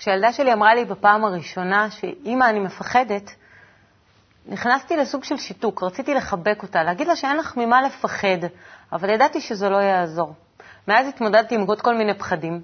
כשהילדה 0.00 0.32
שלי 0.32 0.52
אמרה 0.52 0.74
לי 0.74 0.84
בפעם 0.84 1.24
הראשונה 1.24 1.90
שאימא, 1.90 2.44
אני 2.44 2.58
מפחדת, 2.58 3.30
נכנסתי 4.46 4.96
לסוג 4.96 5.24
של 5.24 5.36
שיתוק, 5.36 5.82
רציתי 5.82 6.14
לחבק 6.14 6.62
אותה, 6.62 6.82
להגיד 6.82 7.06
לה 7.06 7.16
שאין 7.16 7.36
לך 7.36 7.56
ממה 7.56 7.82
לפחד, 7.82 8.38
אבל 8.92 9.10
ידעתי 9.10 9.40
שזה 9.40 9.68
לא 9.68 9.76
יעזור. 9.76 10.34
מאז 10.88 11.08
התמודדתי 11.08 11.54
עם 11.54 11.60
עוד 11.60 11.80
כל 11.80 11.94
מיני 11.94 12.14
פחדים, 12.14 12.60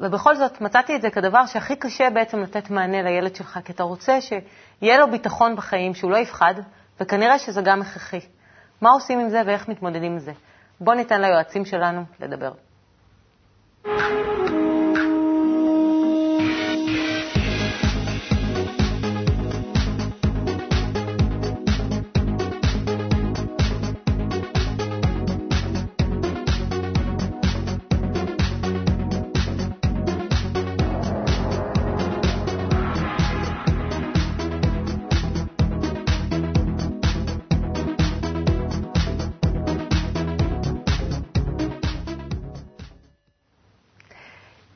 ובכל 0.00 0.36
זאת 0.36 0.60
מצאתי 0.60 0.96
את 0.96 1.02
זה 1.02 1.10
כדבר 1.10 1.46
שהכי 1.46 1.76
קשה 1.76 2.10
בעצם 2.10 2.40
לתת 2.40 2.70
מענה 2.70 3.02
לילד 3.02 3.36
שלך, 3.36 3.58
כי 3.64 3.72
אתה 3.72 3.82
רוצה 3.82 4.18
שיהיה 4.20 4.98
לו 4.98 5.10
ביטחון 5.10 5.56
בחיים, 5.56 5.94
שהוא 5.94 6.10
לא 6.10 6.16
יפחד, 6.16 6.54
וכנראה 7.00 7.38
שזה 7.38 7.62
גם 7.62 7.82
הכרחי. 7.82 8.20
מה 8.80 8.90
עושים 8.90 9.20
עם 9.20 9.28
זה 9.28 9.42
ואיך 9.46 9.68
מתמודדים 9.68 10.12
עם 10.12 10.18
זה? 10.18 10.32
בואו 10.80 10.96
ניתן 10.96 11.20
ליועצים 11.20 11.64
שלנו 11.64 12.04
לדבר. 12.20 12.52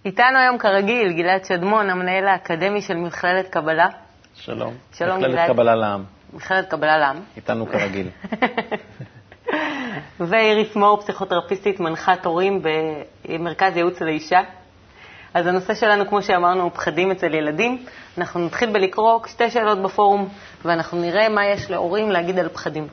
איתנו 0.04 0.38
היום 0.38 0.58
כרגיל 0.58 1.12
גלעד 1.12 1.44
שדמון, 1.44 1.90
המנהל 1.90 2.26
האקדמי 2.26 2.82
של 2.82 2.94
מכללת 2.94 3.48
קבלה. 3.48 3.88
שלום. 4.34 4.74
שלום, 4.92 5.18
מכללת 5.18 5.32
גלעד. 5.34 5.48
קבלה 5.50 5.74
לעם. 5.74 6.04
מכללת 6.32 6.70
קבלה 6.70 6.98
לעם. 6.98 7.16
איתנו 7.36 7.66
כרגיל. 7.66 8.08
ואיריס 10.20 10.76
מור, 10.76 11.00
פסיכותרפיסטית, 11.00 11.80
מנחת 11.80 12.26
הורים 12.26 12.62
במרכז 13.24 13.76
ייעוץ 13.76 14.00
לאישה. 14.00 14.40
אז 15.34 15.46
הנושא 15.46 15.74
שלנו, 15.74 16.08
כמו 16.08 16.22
שאמרנו, 16.22 16.62
הוא 16.62 16.70
פחדים 16.70 17.10
אצל 17.10 17.34
ילדים. 17.34 17.84
אנחנו 18.18 18.46
נתחיל 18.46 18.72
בלקרוא 18.72 19.26
שתי 19.26 19.50
שאלות 19.50 19.82
בפורום, 19.82 20.28
ואנחנו 20.64 21.00
נראה 21.00 21.28
מה 21.28 21.46
יש 21.46 21.70
להורים 21.70 22.10
להגיד 22.10 22.38
על 22.38 22.48
פחדים. 22.48 22.86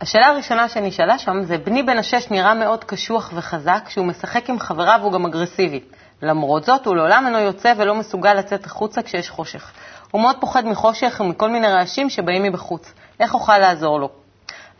השאלה 0.00 0.26
הראשונה 0.26 0.68
שנשאלה 0.68 1.18
שם 1.18 1.42
זה, 1.42 1.58
בני 1.58 1.82
בן 1.82 1.98
השש 1.98 2.30
נראה 2.30 2.54
מאוד 2.54 2.84
קשוח 2.84 3.30
וחזק, 3.34 3.82
כשהוא 3.86 4.06
משחק 4.06 4.50
עם 4.50 4.58
חבריו 4.58 5.00
הוא 5.02 5.12
גם 5.12 5.26
אגרסיבי. 5.26 5.80
למרות 6.22 6.64
זאת, 6.64 6.86
הוא 6.86 6.96
לעולם 6.96 7.26
אינו 7.26 7.38
יוצא 7.38 7.72
ולא 7.76 7.94
מסוגל 7.94 8.34
לצאת 8.34 8.66
החוצה 8.66 9.02
כשיש 9.02 9.30
חושך. 9.30 9.72
הוא 10.10 10.22
מאוד 10.22 10.36
פוחד 10.40 10.66
מחושך 10.66 11.20
ומכל 11.20 11.50
מיני 11.50 11.66
רעשים 11.66 12.10
שבאים 12.10 12.42
מבחוץ. 12.42 12.92
איך 13.20 13.34
אוכל 13.34 13.58
לעזור 13.58 14.00
לו? 14.00 14.08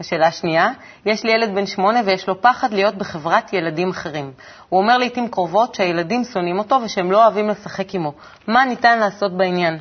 השאלה 0.01 0.27
השנייה, 0.27 0.71
יש 1.07 1.25
לי 1.25 1.33
ילד 1.33 1.55
בן 1.55 1.67
שמונה 1.67 2.01
ויש 2.05 2.29
לו 2.29 2.43
פחד 2.43 2.73
להיות 2.73 2.95
בחברת 2.95 3.53
ילדים 3.53 3.91
אחרים. 3.91 4.33
הוא 4.69 4.81
אומר 4.81 4.99
לעתים 4.99 5.29
קרובות 5.29 5.75
שהילדים 5.75 6.25
שונאים 6.25 6.59
אותו 6.59 6.79
ושהם 6.85 7.13
לא 7.13 7.23
אוהבים 7.25 7.49
לשחק 7.49 7.95
עמו. 7.95 8.13
מה 8.47 8.65
ניתן 8.65 8.99
לעשות 8.99 9.37
בעניין? 9.37 9.79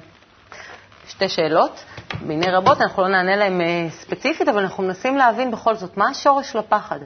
שתי 1.07 1.29
שאלות. 1.29 1.83
בעיני 2.27 2.51
רבות 2.51 2.81
אנחנו 2.81 3.03
לא 3.03 3.09
נענה 3.09 3.35
להן 3.35 3.61
אה, 3.61 3.87
ספציפית, 3.89 4.47
אבל 4.47 4.59
אנחנו 4.59 4.83
מנסים 4.83 5.17
להבין 5.17 5.51
בכל 5.51 5.75
זאת 5.75 5.97
מה 5.97 6.09
השורש 6.09 6.51
של 6.51 6.59
הפחד. 6.59 6.99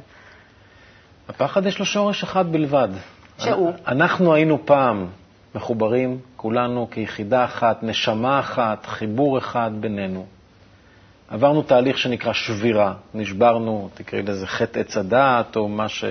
הפחד 1.30 1.66
יש 1.66 1.80
לו 1.80 1.86
שורש 1.86 2.24
אחד 2.24 2.52
בלבד. 2.52 2.90
שהוא? 3.38 3.74
אנחנו 3.88 4.34
היינו 4.34 4.66
פעם 4.66 5.08
מחוברים, 5.56 6.20
כולנו 6.36 6.88
כיחידה 6.92 7.46
אחת, 7.46 7.84
נשמה 7.84 8.40
אחת, 8.40 8.86
חיבור 8.86 9.38
אחד 9.38 9.72
בינינו. 9.80 10.26
עברנו 11.28 11.62
תהליך 11.62 11.98
שנקרא 11.98 12.34
שבירה, 12.34 12.94
נשברנו, 13.14 13.90
תקראי 13.94 14.22
לזה 14.24 14.48
חטא 14.48 14.80
עץ 14.80 14.98
הדעת 14.98 15.56
או 15.56 15.68
מה 15.68 15.90
ש... 15.90 16.04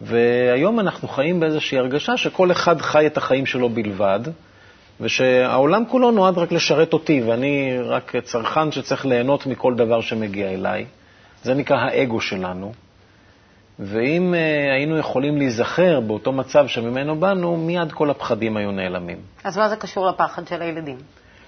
והיום 0.00 0.80
אנחנו 0.80 1.08
חיים 1.08 1.40
באיזושהי 1.40 1.78
הרגשה 1.78 2.16
שכל 2.16 2.52
אחד 2.52 2.80
חי 2.80 3.06
את 3.06 3.16
החיים 3.16 3.46
שלו 3.46 3.68
בלבד, 3.68 4.20
ושהעולם 5.00 5.84
כולו 5.86 6.10
נועד 6.10 6.38
רק 6.38 6.52
לשרת 6.52 6.92
אותי, 6.92 7.22
ואני 7.22 7.78
רק 7.82 8.12
צרכן 8.16 8.72
שצריך 8.72 9.06
ליהנות 9.06 9.46
מכל 9.46 9.74
דבר 9.74 10.00
שמגיע 10.00 10.48
אליי. 10.50 10.84
זה 11.42 11.54
נקרא 11.54 11.76
האגו 11.76 12.20
שלנו. 12.20 12.72
ואם 13.78 14.34
uh, 14.34 14.72
היינו 14.72 14.98
יכולים 14.98 15.38
להיזכר 15.38 16.00
באותו 16.00 16.32
מצב 16.32 16.66
שממנו 16.66 17.16
באנו, 17.16 17.56
מיד 17.56 17.92
כל 17.92 18.10
הפחדים 18.10 18.56
היו 18.56 18.72
נעלמים. 18.72 19.18
אז 19.44 19.58
מה 19.58 19.68
זה 19.68 19.76
קשור 19.76 20.08
לפחד 20.08 20.48
של 20.48 20.62
הילדים? 20.62 20.96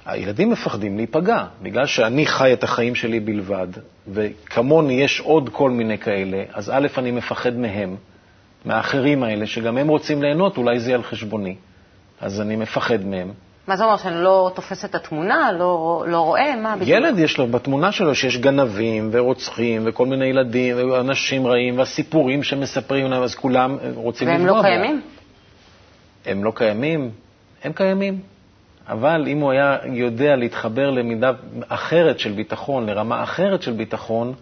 הילדים 0.06 0.50
מפחדים 0.50 0.96
להיפגע, 0.96 1.44
בגלל 1.62 1.86
שאני 1.86 2.26
חי 2.26 2.52
את 2.52 2.64
החיים 2.64 2.94
שלי 2.94 3.20
בלבד, 3.20 3.68
וכמוני 4.08 4.92
יש 5.02 5.20
עוד 5.20 5.50
כל 5.52 5.70
מיני 5.70 5.98
כאלה, 5.98 6.42
אז 6.52 6.70
א', 6.70 6.86
אני 6.98 7.10
מפחד 7.10 7.56
מהם, 7.56 7.96
מהאחרים 8.64 9.22
האלה, 9.22 9.46
שגם 9.46 9.78
הם 9.78 9.88
רוצים 9.88 10.22
ליהנות, 10.22 10.56
אולי 10.56 10.80
זה 10.80 10.90
יהיה 10.90 10.96
על 10.96 11.02
חשבוני. 11.02 11.56
אז 12.21 12.41
אני 12.41 12.56
מפחד 12.56 13.04
מהם. 13.04 13.32
מה 13.66 13.77
זה 13.77 13.84
אומר, 13.84 13.97
שאני 13.97 14.22
לא 14.22 14.50
תופס 14.54 14.84
את 14.84 14.94
התמונה, 14.94 15.53
לא, 15.53 16.04
לא 16.09 16.21
רואה? 16.21 16.56
מה 16.56 16.77
בדיוק? 16.77 16.91
ילד 16.91 17.19
יש 17.19 17.38
לו 17.38 17.47
בתמונה 17.47 17.93
שלו 17.93 18.15
שיש 18.15 18.37
גנבים 18.37 19.09
ורוצחים 19.12 19.82
וכל 19.84 20.06
מיני 20.06 20.26
ילדים 20.26 20.91
ואנשים 20.91 21.47
רעים 21.47 21.78
והסיפורים 21.78 22.43
שמספרים 22.43 23.10
להם, 23.10 23.22
אז 23.22 23.34
כולם 23.34 23.76
רוצים 23.94 24.28
והם 24.28 24.41
לפגוע 24.41 24.59
לא. 24.59 24.62
קיימים? 24.62 25.00
הם 26.26 26.44
לא 26.44 26.53
קיימים? 26.55 27.10
הם 27.65 27.72
קיימים. 27.72 28.21
אבל 28.88 29.25
אם 29.28 29.41
הוא 29.41 29.50
היה 29.50 29.76
יודע 29.84 30.37
להתחבר 30.37 30.91
למידה 30.91 31.32
אחרת 31.69 32.19
של 32.19 32.32
ביטחון, 32.32 32.87
לרמה 32.87 33.22
אחרת 33.22 33.62
של 33.62 33.72
ביטחון, 33.72 34.34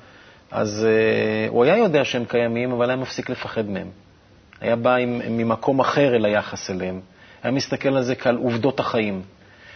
אז 0.50 0.86
uh, 0.86 1.50
הוא 1.50 1.64
היה 1.64 1.76
יודע 1.76 2.04
שהם 2.04 2.24
קיימים, 2.24 2.72
אבל 2.72 2.90
היה 2.90 2.96
מפסיק 2.96 3.30
לפחד 3.30 3.70
מהם. 3.70 3.88
היה 4.60 4.76
בא 4.76 4.94
עם, 4.94 5.20
ממקום 5.28 5.80
אחר 5.80 6.16
אל 6.16 6.24
היחס 6.24 6.70
אליהם. 6.70 7.00
היה 7.44 7.52
מסתכל 7.52 7.88
על 7.96 8.02
זה 8.02 8.14
כעל 8.14 8.36
עובדות 8.36 8.80
החיים. 8.80 9.22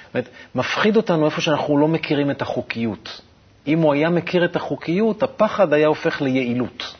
זאת 0.06 0.14
אומרת, 0.14 0.28
מפחיד 0.54 0.96
אותנו 0.96 1.26
איפה 1.26 1.40
שאנחנו 1.40 1.78
לא 1.78 1.88
מכירים 1.88 2.30
את 2.30 2.42
החוקיות. 2.42 3.20
אם 3.66 3.78
הוא 3.78 3.92
היה 3.92 4.10
מכיר 4.10 4.44
את 4.44 4.56
החוקיות, 4.56 5.22
הפחד 5.22 5.72
היה 5.72 5.86
הופך 5.88 6.22
ליעילות. 6.22 6.94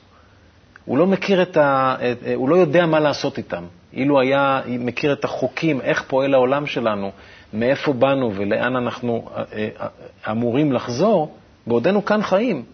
הוא 0.84 0.98
לא 0.98 1.06
מכיר 1.06 1.42
את 1.42 1.56
ה... 1.56 1.96
את- 2.12 2.18
הוא 2.34 2.48
לא 2.48 2.56
יודע 2.56 2.86
מה 2.86 3.00
לעשות 3.00 3.38
איתם. 3.38 3.64
אילו 3.92 4.20
היה 4.20 4.60
מכיר 4.68 5.12
את 5.12 5.24
החוקים, 5.24 5.80
איך 5.80 6.02
פועל 6.02 6.34
העולם 6.34 6.66
שלנו, 6.66 7.10
מאיפה 7.52 7.92
באנו 7.92 8.32
ולאן 8.34 8.76
אנחנו 8.76 9.28
אה, 9.36 9.42
אה, 9.80 9.86
אמורים 10.30 10.72
לחזור, 10.72 11.34
בעודנו 11.66 12.04
כאן 12.04 12.22
חיים. 12.22 12.64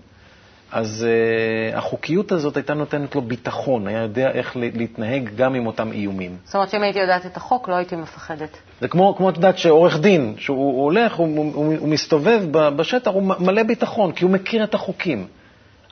אז 0.72 1.06
uh, 1.06 1.76
החוקיות 1.76 2.32
הזאת 2.32 2.56
הייתה 2.56 2.74
נותנת 2.74 3.14
לו 3.14 3.20
ביטחון, 3.20 3.86
היה 3.88 4.02
יודע 4.02 4.30
איך 4.30 4.56
להתנהג 4.56 5.30
גם 5.36 5.54
עם 5.54 5.66
אותם 5.66 5.92
איומים. 5.92 6.36
זאת 6.44 6.54
אומרת 6.54 6.70
שאם 6.70 6.82
הייתי 6.82 6.98
יודעת 6.98 7.26
את 7.26 7.36
החוק, 7.36 7.68
לא 7.68 7.74
הייתי 7.74 7.96
מפחדת. 7.96 8.58
זה 8.80 8.88
כמו, 8.88 9.14
כמו 9.16 9.30
את 9.30 9.36
יודעת, 9.36 9.58
שעורך 9.58 10.00
דין, 10.00 10.34
שהוא 10.38 10.56
הוא 10.56 10.84
הולך, 10.84 11.14
הוא, 11.14 11.36
הוא, 11.36 11.52
הוא, 11.54 11.74
הוא 11.78 11.88
מסתובב 11.88 12.42
בשטח, 12.52 13.10
הוא 13.10 13.22
מלא 13.22 13.62
ביטחון, 13.62 14.12
כי 14.12 14.24
הוא 14.24 14.32
מכיר 14.32 14.64
את 14.64 14.74
החוקים. 14.74 15.26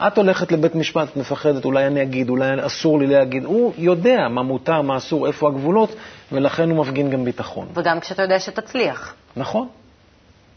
את 0.06 0.16
הולכת 0.18 0.52
לבית 0.52 0.74
משפט, 0.74 1.08
את 1.08 1.16
מפחדת, 1.16 1.64
אולי 1.64 1.86
אני 1.86 2.02
אגיד, 2.02 2.28
אולי 2.28 2.66
אסור 2.66 2.98
לי 2.98 3.06
להגיד. 3.06 3.44
הוא 3.44 3.72
יודע 3.78 4.28
מה 4.30 4.42
מותר, 4.42 4.82
מה 4.82 4.96
אסור, 4.96 5.26
איפה 5.26 5.48
הגבולות, 5.48 5.94
ולכן 6.32 6.70
הוא 6.70 6.78
מפגין 6.78 7.10
גם 7.10 7.24
ביטחון. 7.24 7.68
וגם 7.74 8.00
כשאתה 8.00 8.22
יודע 8.22 8.40
שתצליח. 8.40 9.14
נכון. 9.36 9.68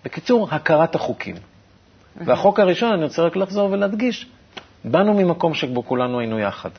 בקיצור, 0.05 0.47
הכרת 0.51 0.95
החוקים. 0.95 1.35
והחוק 2.17 2.59
הראשון, 2.59 2.91
אני 2.91 3.03
רוצה 3.03 3.21
רק 3.21 3.35
לחזור 3.35 3.71
ולהדגיש, 3.71 4.27
באנו 4.85 5.13
ממקום 5.13 5.53
שבו 5.53 5.85
כולנו 5.85 6.19
היינו 6.19 6.39
יחד. 6.39 6.69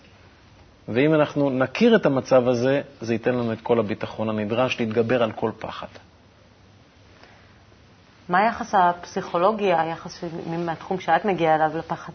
ואם 0.89 1.15
אנחנו 1.15 1.51
נכיר 1.51 1.97
את 1.97 2.07
המצב 2.07 2.49
הזה, 2.49 2.81
זה 3.01 3.13
ייתן 3.15 3.35
לנו 3.35 3.53
את 3.53 3.61
כל 3.61 3.79
הביטחון 3.79 4.29
הנדרש 4.29 4.81
להתגבר 4.81 5.23
על 5.23 5.33
כל 5.33 5.51
פחד. 5.59 5.87
מה 8.29 8.39
היחס 8.39 8.75
הפסיכולוגי, 8.75 9.73
היחס 9.73 10.25
מהתחום 10.47 11.01
שאת 11.01 11.25
מגיעה 11.25 11.55
אליו 11.55 11.71
לפחד? 11.79 12.13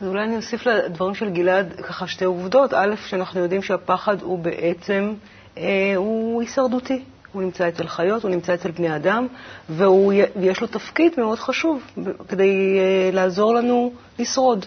אז 0.00 0.08
אולי 0.08 0.24
אני 0.24 0.36
אוסיף 0.36 0.66
לדברים 0.66 1.14
של 1.14 1.30
גלעד 1.30 1.72
ככה 1.72 2.06
שתי 2.06 2.24
עובדות. 2.24 2.74
א', 2.74 2.94
שאנחנו 3.06 3.40
יודעים 3.40 3.62
שהפחד 3.62 4.22
הוא 4.22 4.38
בעצם, 4.38 5.14
אה, 5.58 5.92
הוא 5.96 6.42
הישרדותי. 6.42 7.04
הוא 7.32 7.42
נמצא 7.42 7.68
אצל 7.68 7.86
חיות, 7.86 8.22
הוא 8.22 8.30
נמצא 8.30 8.54
אצל 8.54 8.70
בני 8.70 8.96
אדם, 8.96 9.26
ויש 9.70 10.60
לו 10.60 10.66
תפקיד 10.66 11.12
מאוד 11.18 11.38
חשוב 11.38 11.82
כדי 12.28 12.78
אה, 12.78 13.10
לעזור 13.12 13.54
לנו 13.54 13.92
לשרוד. 14.18 14.66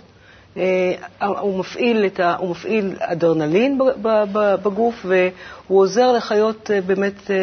אה, 0.57 0.93
הוא 1.19 1.59
מפעיל, 1.59 2.05
את 2.05 2.19
ה, 2.19 2.35
הוא 2.35 2.49
מפעיל 2.49 2.95
אדרנלין 2.99 3.79
בגוף, 4.63 5.05
והוא 5.05 5.79
עוזר 5.79 6.11
לחיות 6.11 6.71
אה, 6.71 6.81
באמת, 6.81 7.31
אה, 7.31 7.35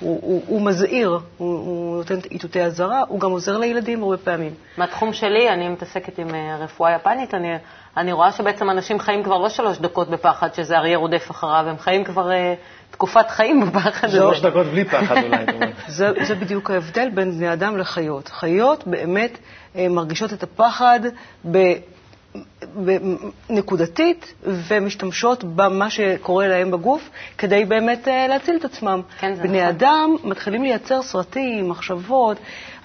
הוא, 0.00 0.20
הוא, 0.22 0.42
הוא 0.46 0.62
מזהיר, 0.62 1.10
הוא, 1.10 1.20
הוא 1.38 1.96
נותן 1.96 2.14
איתותי 2.30 2.62
אזהרה, 2.62 3.02
הוא 3.08 3.20
גם 3.20 3.30
עוזר 3.30 3.58
לילדים 3.58 4.02
הרבה 4.02 4.16
פעמים. 4.16 4.52
מהתחום 4.78 5.12
שלי, 5.12 5.48
אני 5.50 5.68
מתעסקת 5.68 6.18
עם 6.18 6.28
רפואה 6.60 6.94
יפנית, 6.94 7.34
אני, 7.34 7.48
אני 7.96 8.12
רואה 8.12 8.32
שבעצם 8.32 8.70
אנשים 8.70 8.98
חיים 8.98 9.22
כבר 9.22 9.38
לא 9.38 9.48
שלוש 9.48 9.78
דקות 9.78 10.10
בפחד, 10.10 10.54
שזה 10.54 10.76
אריה 10.76 10.98
רודף 10.98 11.30
אחריו, 11.30 11.64
הם 11.68 11.78
חיים 11.78 12.04
כבר 12.04 12.30
תקופת 12.90 13.30
חיים 13.30 13.60
בפחד 13.60 14.08
הזה. 14.08 14.16
שלוש 14.16 14.40
דקות 14.40 14.66
בלי 14.66 14.84
פחד 14.84 15.16
אולי. 15.16 15.44
זה, 15.88 16.12
זה 16.26 16.34
בדיוק 16.34 16.70
ההבדל 16.70 17.08
בין 17.14 17.30
בני 17.30 17.52
אדם 17.52 17.78
לחיות. 17.78 18.28
חיות 18.28 18.86
באמת 18.86 19.38
מרגישות 19.74 20.32
את 20.32 20.42
הפחד 20.42 21.00
ב... 21.50 21.58
נקודתית 23.50 24.34
ומשתמשות 24.42 25.44
במה 25.44 25.90
שקורה 25.90 26.48
להם 26.48 26.70
בגוף 26.70 27.10
כדי 27.38 27.64
באמת 27.64 28.08
אה, 28.08 28.26
להציל 28.28 28.56
את 28.56 28.64
עצמם. 28.64 29.02
כן, 29.20 29.34
זה 29.34 29.42
בני 29.42 29.58
נכון. 29.58 29.68
אדם 29.68 30.16
מתחילים 30.24 30.62
לייצר 30.62 31.02
סרטים, 31.02 31.68
מחשבות. 31.68 32.36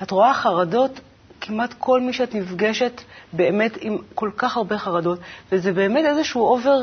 את 0.03 0.11
רואה 0.11 0.33
חרדות, 0.33 1.00
כמעט 1.41 1.73
כל 1.79 2.01
מי 2.01 2.13
שאת 2.13 2.35
נפגשת 2.35 3.01
באמת 3.33 3.77
עם 3.81 3.97
כל 4.15 4.29
כך 4.38 4.57
הרבה 4.57 4.77
חרדות, 4.77 5.19
וזה 5.51 5.71
באמת 5.73 6.06
איזשהו 6.06 6.41
אובר 6.41 6.77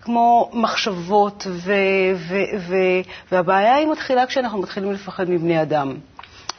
כמו 0.00 0.50
מחשבות, 0.52 1.46
ו- 1.50 1.72
ו- 2.14 2.58
ו- 2.58 3.00
והבעיה 3.32 3.74
היא 3.74 3.86
מתחילה 3.86 4.26
כשאנחנו 4.26 4.58
מתחילים 4.58 4.92
לפחד 4.92 5.30
מבני 5.30 5.62
אדם. 5.62 5.94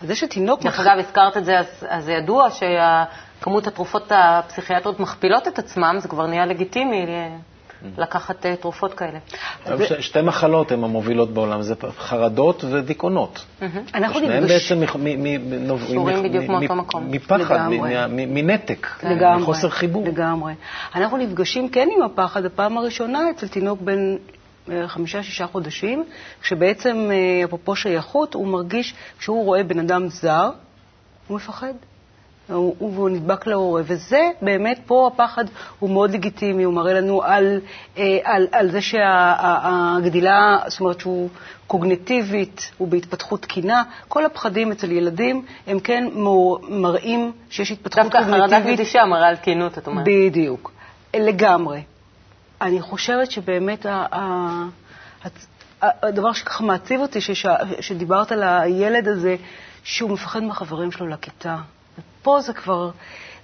זה 0.01 0.15
שתינוק... 0.15 0.63
דרך 0.63 0.79
אגב, 0.79 0.97
הזכרת 0.99 1.37
את 1.37 1.45
זה, 1.45 1.59
אז, 1.59 1.65
אז 1.89 2.05
זה 2.05 2.11
ידוע 2.13 2.49
שה... 2.51 3.03
כמות 3.41 3.67
התרופות 3.67 4.11
הפסיכיאטריות 4.15 4.99
מכפילות 4.99 5.47
את 5.47 5.59
עצמם, 5.59 5.95
זה 5.99 6.07
כבר 6.07 6.27
נהיה 6.27 6.45
לגיטימי 6.45 7.05
לקחת 7.97 8.45
אה, 8.45 8.55
תרופות 8.55 8.93
כאלה. 8.93 9.19
שתי 9.99 10.21
מחלות 10.21 10.71
הן 10.71 10.83
המובילות 10.83 11.33
בעולם, 11.33 11.61
זה 11.61 11.75
חרדות 11.97 12.63
ודיכאונות. 12.63 13.45
אנחנו 13.93 14.19
שניהם 14.19 14.47
בעצם 14.47 14.83
מקום. 16.75 17.11
מפחד, 17.11 17.69
מנתק, 18.09 18.87
מחוסר 19.39 19.69
חיבור. 19.69 20.05
לגמרי. 20.07 20.53
אנחנו 20.95 21.17
נפגשים 21.17 21.69
כן 21.69 21.87
עם 21.97 22.03
הפחד 22.03 22.45
הפעם 22.45 22.77
הראשונה 22.77 23.19
אצל 23.29 23.47
תינוק 23.47 23.81
בן 23.81 24.15
אה, 24.71 24.87
חמישה-שישה 24.87 25.47
חודשים, 25.47 26.03
כשבעצם, 26.41 27.09
אה, 27.11 27.45
אפרופו 27.45 27.75
שייכות, 27.75 28.33
הוא 28.33 28.47
מרגיש, 28.47 28.93
כשהוא 29.19 29.45
רואה 29.45 29.63
בן 29.63 29.79
אדם 29.79 30.09
זר, 30.09 30.49
הוא 31.27 31.37
מפחד. 31.37 31.73
והוא 32.49 33.09
נדבק 33.09 33.47
להורה. 33.47 33.81
וזה 33.85 34.29
באמת, 34.41 34.79
פה 34.85 35.09
הפחד 35.13 35.45
הוא 35.79 35.89
מאוד 35.89 36.11
לגיטימי, 36.11 36.63
הוא 36.63 36.73
מראה 36.73 36.93
לנו 36.93 37.23
על, 37.23 37.59
אה, 37.97 38.17
על, 38.23 38.47
על 38.51 38.71
זה 38.71 38.81
שהגדילה, 38.81 40.57
זאת 40.67 40.79
אומרת 40.79 40.99
שהוא 40.99 41.29
קוגנטיבית, 41.67 42.71
הוא 42.77 42.87
בהתפתחות 42.87 43.41
תקינה. 43.41 43.83
כל 44.07 44.25
הפחדים 44.25 44.71
אצל 44.71 44.91
ילדים 44.91 45.45
הם 45.67 45.79
כן 45.79 46.07
מראים 46.69 47.31
שיש 47.49 47.71
התפתחות 47.71 48.03
דווקא 48.03 48.19
קוגנטיבית. 48.19 48.49
דווקא 48.49 48.65
חרדת 48.65 48.79
נטישה 48.79 49.05
מראה 49.05 49.27
על 49.27 49.35
תקינות, 49.35 49.77
את 49.77 49.87
אומרת. 49.87 50.05
בדיוק, 50.07 50.71
לגמרי. 51.15 51.81
אני 52.61 52.81
חושבת 52.81 53.31
שבאמת 53.31 53.85
ה, 53.85 54.05
ה, 54.11 54.67
הדבר 55.81 56.33
שככה 56.33 56.63
מעציב 56.63 57.01
אותי, 57.01 57.19
שדיברת 57.79 58.31
על 58.31 58.43
הילד 58.43 59.07
הזה, 59.07 59.35
שהוא 59.83 60.09
מפחד 60.09 60.43
מהחברים 60.43 60.91
שלו 60.91 61.07
לכיתה. 61.07 61.57
פה 62.21 62.41
זה 62.41 62.53
כבר, 62.53 62.89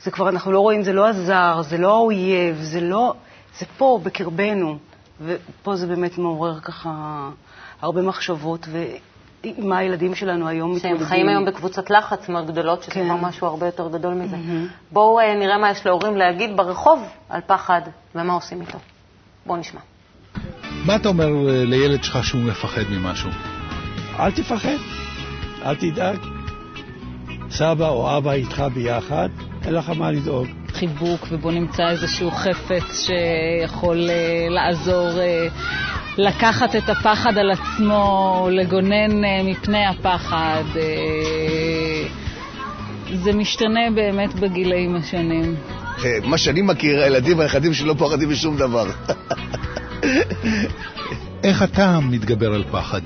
זה 0.02 0.12
כבר, 0.12 0.30
אנחנו 0.30 0.52
לא 0.52 0.60
רואים, 0.60 0.84
זה 0.84 0.94
לא 0.94 1.08
הזר, 1.08 1.62
זה 1.62 1.78
לא 1.78 1.96
האויב, 1.96 2.58
זה 2.62 2.82
לא, 2.82 3.14
זה 3.60 3.66
פה, 3.78 4.00
בקרבנו. 4.04 4.78
ופה 5.22 5.76
זה 5.76 5.88
באמת 5.88 6.18
מעורר 6.18 6.60
ככה 6.60 7.30
הרבה 7.82 8.02
מחשבות, 8.02 8.68
ועם 8.72 9.70
מה 9.70 9.78
הילדים 9.78 10.16
שלנו 10.16 10.48
היום 10.48 10.76
מתמודדים. 10.76 10.98
שהם 10.98 11.08
חיים 11.08 11.30
היום 11.30 11.46
בקבוצת 11.46 11.90
לחץ 11.90 12.30
מאוד 12.30 12.48
גדולות, 12.48 12.84
שזה 12.84 12.92
כן. 12.92 13.06
כבר 13.06 13.16
משהו 13.16 13.48
הרבה 13.48 13.66
יותר 13.66 13.90
גדול 13.90 14.14
מזה. 14.14 14.36
Mm-hmm. 14.36 14.92
בואו 14.92 15.20
אה, 15.20 15.36
נראה 15.36 15.58
מה 15.58 15.72
יש 15.72 15.86
להורים 15.86 16.18
להגיד 16.18 16.58
ברחוב 16.58 17.04
על 17.30 17.42
פחד 17.48 17.82
ומה 18.16 18.34
עושים 18.34 18.62
איתו. 18.62 18.78
בואו 19.46 19.58
נשמע. 19.58 19.82
מה 20.86 20.96
אתה 20.96 21.10
אומר 21.10 21.26
אה, 21.26 21.66
לילד 21.66 22.04
שלך 22.04 22.24
שהוא 22.24 22.42
מפחד 22.42 22.84
ממשהו? 22.90 23.30
אל 24.20 24.32
תפחד, 24.32 24.78
אל 25.66 25.76
תדאג. 25.76 26.35
סבא 27.50 27.90
או 27.90 28.18
אבא 28.18 28.32
איתך 28.32 28.64
ביחד, 28.74 29.30
אין 29.66 29.74
לך 29.74 29.90
מה 29.90 30.12
לדאוג. 30.12 30.48
חיבוק, 30.74 31.28
ובוא 31.32 31.52
נמצא 31.52 31.90
איזשהו 31.90 32.32
חפץ 32.32 33.08
שיכול 33.08 34.10
uh, 34.10 34.52
לעזור 34.52 35.10
uh, 35.10 35.54
לקחת 36.18 36.76
את 36.76 36.90
הפחד 36.90 37.38
על 37.38 37.52
עצמו, 37.52 38.48
לגונן 38.52 39.24
uh, 39.24 39.44
מפני 39.44 39.86
הפחד. 39.86 40.64
Uh, 40.74 40.78
זה 43.14 43.34
משתנה 43.34 43.92
באמת 43.96 44.34
בגילאים 44.34 44.96
השונים. 44.96 45.56
מה 46.24 46.38
שאני 46.38 46.62
מכיר, 46.62 47.04
הילדים 47.04 47.40
והנכדים 47.40 47.74
שלי 47.74 47.88
לא 47.88 47.96
פוחדים 47.98 48.30
משום 48.30 48.58
דבר. 48.58 48.86
איך 51.44 51.64
אתה 51.64 52.00
מתגבר 52.00 52.54
על 52.54 52.64
פחד? 52.72 53.02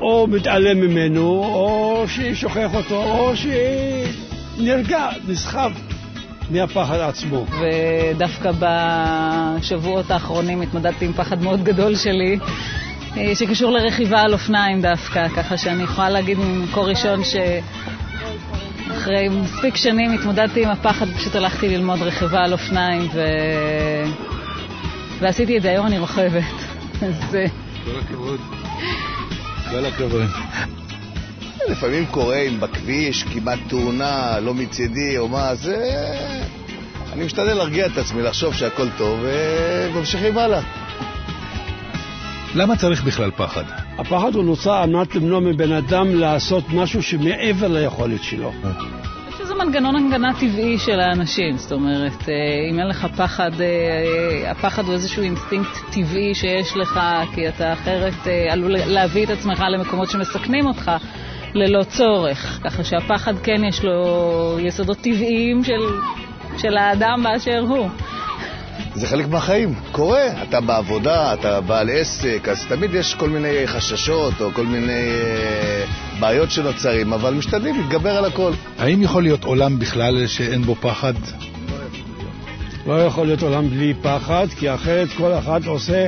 או 0.00 0.26
מתעלם 0.26 0.80
ממנו, 0.80 1.44
או 1.44 2.04
ששוכח 2.08 2.74
אותו, 2.74 3.04
או 3.04 3.32
שנרגע, 4.56 5.08
נסחב 5.28 5.72
מהפחד 6.50 7.00
עצמו. 7.00 7.44
ודווקא 7.60 8.50
בשבועות 8.58 10.10
האחרונים 10.10 10.62
התמודדתי 10.62 11.04
עם 11.04 11.12
פחד 11.12 11.42
מאוד 11.42 11.64
גדול 11.64 11.96
שלי. 11.96 12.38
אה, 13.16 13.34
שקשור 13.34 13.70
לרכיבה 13.70 14.20
על 14.20 14.32
אופניים 14.32 14.80
דווקא, 14.80 15.28
ככה 15.28 15.56
שאני 15.56 15.82
יכולה 15.82 16.10
להגיד 16.10 16.38
ממקור 16.38 16.88
ראשון 16.88 17.20
שאחרי 17.24 19.28
מספיק 19.28 19.76
שנים 19.76 20.12
התמודדתי 20.12 20.64
עם 20.64 20.70
הפחד, 20.70 21.06
פשוט 21.16 21.34
הלכתי 21.34 21.68
ללמוד 21.68 22.02
רכיבה 22.02 22.44
על 22.44 22.52
אופניים 22.52 23.08
ו... 23.14 23.24
ועשיתי 25.20 25.56
את 25.56 25.62
זה, 25.62 25.70
היום 25.70 25.86
אני 25.86 25.98
רוכבת. 25.98 26.42
אז... 27.02 27.34
אה, 27.34 27.46
כל 27.84 27.98
הכבוד. 27.98 28.40
כל 29.70 29.86
הכבוד. 29.86 30.22
לפעמים 31.68 32.06
קורה 32.06 32.36
אם 32.36 32.60
בכביש, 32.60 33.22
כמעט 33.22 33.58
תאונה, 33.68 34.40
לא 34.40 34.54
מצידי 34.54 35.18
או 35.18 35.28
מה, 35.28 35.54
זה... 35.54 36.04
אני 37.12 37.24
משתדל 37.24 37.54
להרגיע 37.54 37.86
את 37.86 37.98
עצמי, 37.98 38.22
לחשוב 38.22 38.54
שהכל 38.54 38.88
טוב, 38.96 39.20
וממשיכים 39.22 40.38
הלאה. 40.38 40.60
למה 42.54 42.76
צריך 42.76 43.02
בכלל 43.02 43.30
פחד? 43.36 43.64
הפחד 43.98 44.34
הוא 44.34 44.44
נוצר 44.44 44.72
על 44.72 44.90
מנת 44.90 45.14
למנוע 45.14 45.40
מבן 45.40 45.72
אדם 45.72 46.14
לעשות 46.14 46.64
משהו 46.68 47.02
שמעבר 47.02 47.68
ליכולת 47.68 48.22
שלו. 48.22 48.52
מנגנון 49.58 49.96
הגנה 49.96 50.34
טבעי 50.34 50.78
של 50.78 51.00
האנשים, 51.00 51.56
זאת 51.56 51.72
אומרת, 51.72 52.28
אה, 52.28 52.34
אם 52.70 52.78
אין 52.78 52.88
לך 52.88 53.06
פחד, 53.16 53.60
אה, 53.60 54.50
הפחד 54.50 54.84
הוא 54.84 54.92
איזשהו 54.92 55.22
אינסטינקט 55.22 55.78
טבעי 55.92 56.34
שיש 56.34 56.76
לך, 56.76 57.00
כי 57.34 57.48
אתה 57.48 57.72
אחרת 57.72 58.26
אה, 58.26 58.52
עלול 58.52 58.76
להביא 58.86 59.24
את 59.24 59.30
עצמך 59.30 59.64
למקומות 59.70 60.10
שמסכנים 60.10 60.66
אותך 60.66 60.90
ללא 61.54 61.82
צורך. 61.82 62.60
ככה 62.64 62.84
שהפחד 62.84 63.38
כן 63.38 63.64
יש 63.64 63.84
לו 63.84 64.02
יסודות 64.60 64.98
טבעיים 64.98 65.64
של, 65.64 65.80
של 66.58 66.76
האדם 66.76 67.22
באשר 67.22 67.60
הוא. 67.68 67.88
זה 68.94 69.06
חלק 69.06 69.28
מהחיים, 69.28 69.74
קורה. 69.92 70.26
אתה 70.42 70.60
בעבודה, 70.60 71.34
אתה 71.34 71.60
בעל 71.60 71.90
עסק, 71.90 72.48
אז 72.50 72.66
תמיד 72.66 72.94
יש 72.94 73.14
כל 73.14 73.28
מיני 73.28 73.66
חששות 73.66 74.40
או 74.40 74.50
כל 74.54 74.66
מיני 74.66 74.92
אה, 74.92 75.84
בעיות 76.20 76.50
שנוצרים, 76.50 77.12
אבל 77.12 77.34
משתדלים 77.34 77.76
להתגבר 77.80 78.16
על 78.16 78.24
הכל. 78.24 78.52
האם 78.78 79.02
יכול 79.02 79.22
להיות 79.22 79.44
עולם 79.44 79.78
בכלל 79.78 80.26
שאין 80.26 80.62
בו 80.62 80.74
פחד? 80.74 81.14
לא 82.86 83.04
יכול 83.04 83.26
להיות 83.26 83.42
עולם 83.42 83.68
בלי 83.68 83.94
פחד, 84.02 84.46
כי 84.58 84.74
אחרת 84.74 85.08
כל 85.16 85.32
אחד 85.32 85.66
עושה 85.66 86.06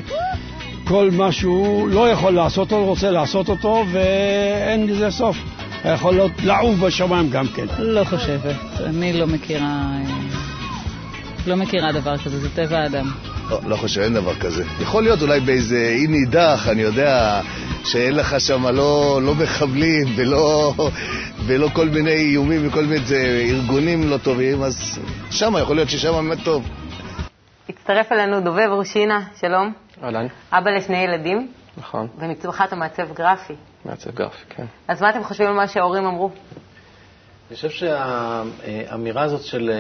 כל 0.85 1.11
מה 1.13 1.33
שהוא 1.33 1.89
לא 1.89 2.09
יכול 2.09 2.33
לעשות 2.33 2.73
אותו, 2.73 2.85
רוצה 2.85 3.11
לעשות 3.11 3.49
אותו, 3.49 3.85
ואין 3.93 4.87
לזה 4.87 5.11
סוף. 5.11 5.37
יכול 5.85 6.15
להיות 6.15 6.33
לעוף 6.43 6.77
בשמיים 6.79 7.31
גם 7.31 7.47
כן. 7.47 7.67
לא 7.79 8.05
חושבת, 8.05 8.57
אני 8.81 9.13
לא 9.13 9.27
מכירה... 9.27 9.99
לא 11.47 11.57
מכירה 11.57 11.93
דבר 11.93 12.17
כזה, 12.17 12.41
זה 12.41 12.49
טבע 12.55 12.79
האדם. 12.79 13.07
לא, 13.51 13.61
לא 13.67 13.77
חושב, 13.77 14.01
אין 14.01 14.15
דבר 14.15 14.35
כזה. 14.35 14.65
יכול 14.81 15.03
להיות 15.03 15.23
אולי 15.23 15.41
באיזה 15.41 15.95
אי 15.97 16.07
נידח, 16.07 16.69
אני 16.69 16.83
יודע, 16.83 17.41
שאין 17.85 18.15
לך 18.15 18.41
שם 18.41 18.67
לא, 18.67 19.21
לא 19.23 19.35
מחבלים 19.35 20.07
ולא, 20.17 20.75
ולא 21.47 21.69
כל 21.73 21.89
מיני 21.89 22.11
איומים 22.13 22.69
וכל 22.69 22.85
מיני 22.85 23.05
ארגונים 23.51 24.11
לא 24.11 24.17
טובים, 24.17 24.63
אז 24.63 24.99
שם 25.31 25.55
יכול 25.63 25.77
להיות 25.77 25.89
ששם 25.89 26.13
באמת 26.13 26.39
טוב. 26.45 26.69
הצטרף 27.69 28.13
אלינו 28.13 28.41
דובב 28.41 28.69
רושינה, 28.71 29.21
שלום. 29.41 29.73
אהלן. 30.05 30.27
אבא 30.53 30.71
לשני 30.71 30.99
ילדים. 30.99 31.49
נכון. 31.77 32.09
ומצורך 32.19 32.63
אתה 32.63 32.77
מעצב 32.77 33.13
גרפי. 33.15 33.55
מעצב 33.85 34.11
גרפי, 34.11 34.45
כן. 34.49 34.65
אז 34.89 35.03
מה 35.03 35.11
אתם 35.11 35.25
חושבים 35.25 35.49
על 35.49 35.55
מה 35.55 35.69
שההורים 35.69 36.05
אמרו? 36.07 36.31
אני 37.51 37.57
חושב 37.57 37.71
שהאמירה 37.71 39.23
הזאת 39.23 39.43
של 39.43 39.71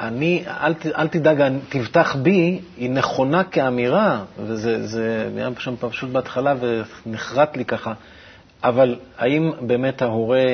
אני, 0.00 0.44
אל, 0.46 0.74
אל 0.98 1.08
תדאג, 1.08 1.52
תבטח 1.68 2.16
בי, 2.16 2.60
היא 2.76 2.90
נכונה 2.90 3.44
כאמירה, 3.44 4.24
וזה 4.38 4.86
זה 4.86 5.28
היה 5.36 5.48
שם 5.58 5.74
פשוט 5.80 6.10
בהתחלה 6.10 6.54
ונחרט 7.06 7.56
לי 7.56 7.64
ככה, 7.64 7.92
אבל 8.62 8.96
האם 9.18 9.52
באמת 9.60 10.02
ההורה 10.02 10.44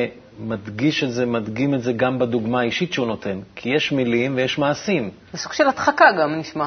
מדגיש 0.41 1.05
את 1.05 1.13
זה, 1.13 1.27
מדגים 1.27 1.75
את 1.75 1.83
זה 1.83 1.93
גם 1.93 2.19
בדוגמה 2.19 2.61
האישית 2.61 2.93
שהוא 2.93 3.07
נותן? 3.07 3.41
כי 3.57 3.69
יש 3.69 3.93
מילים 3.93 4.37
ויש 4.37 4.59
מעשים. 4.59 5.11
זה 5.33 5.39
סוג 5.39 5.53
של 5.53 5.69
הדחקה 5.69 6.07
גם 6.21 6.39
נשמע. 6.39 6.67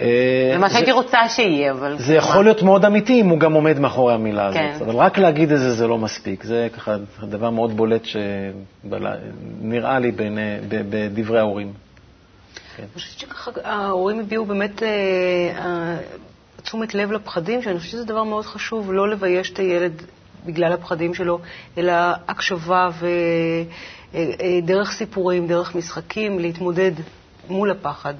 אה, 0.00 0.50
זה 0.52 0.58
מה 0.58 0.70
שהייתי 0.70 0.92
רוצה 0.92 1.28
שיהיה, 1.28 1.72
אבל... 1.72 1.96
זה 1.98 2.14
יכול 2.14 2.44
להיות 2.44 2.62
מאוד 2.62 2.84
אמיתי 2.84 3.20
אם 3.20 3.28
הוא 3.28 3.38
גם 3.38 3.52
עומד 3.52 3.78
מאחורי 3.78 4.14
המילה 4.14 4.46
הזאת. 4.46 4.60
כן. 4.60 4.84
אבל 4.84 4.94
רק 4.94 5.18
להגיד 5.18 5.52
את 5.52 5.58
זה, 5.58 5.72
זה 5.72 5.86
לא 5.86 5.98
מספיק. 5.98 6.44
זה 6.44 6.68
ככה 6.76 6.96
דבר 7.22 7.50
מאוד 7.50 7.76
בולט 7.76 8.04
שנראה 8.84 9.98
לי 9.98 10.12
בדברי 10.68 11.38
ההורים. 11.38 11.72
כן. 12.76 12.82
אני 12.82 12.88
חושבת 12.94 13.18
שככה 13.18 13.50
ההורים 13.64 14.20
הביעו 14.20 14.44
באמת 14.44 14.82
אה, 14.82 14.88
אה, 15.58 15.96
תשומת 16.62 16.94
לב 16.94 17.12
לפחדים, 17.12 17.62
שאני 17.62 17.78
חושבת 17.78 17.92
שזה 17.92 18.04
דבר 18.04 18.24
מאוד 18.24 18.44
חשוב, 18.44 18.92
לא 18.92 19.08
לבייש 19.08 19.50
את 19.52 19.58
הילד 19.58 20.02
בגלל 20.46 20.72
הפחדים 20.72 21.14
שלו, 21.14 21.38
אלא 21.78 21.92
הקשבה 22.28 22.88
ודרך 24.12 24.92
סיפורים, 24.92 25.46
דרך 25.46 25.74
משחקים, 25.74 26.38
להתמודד 26.38 26.92
מול 27.50 27.70
הפחד. 27.70 28.14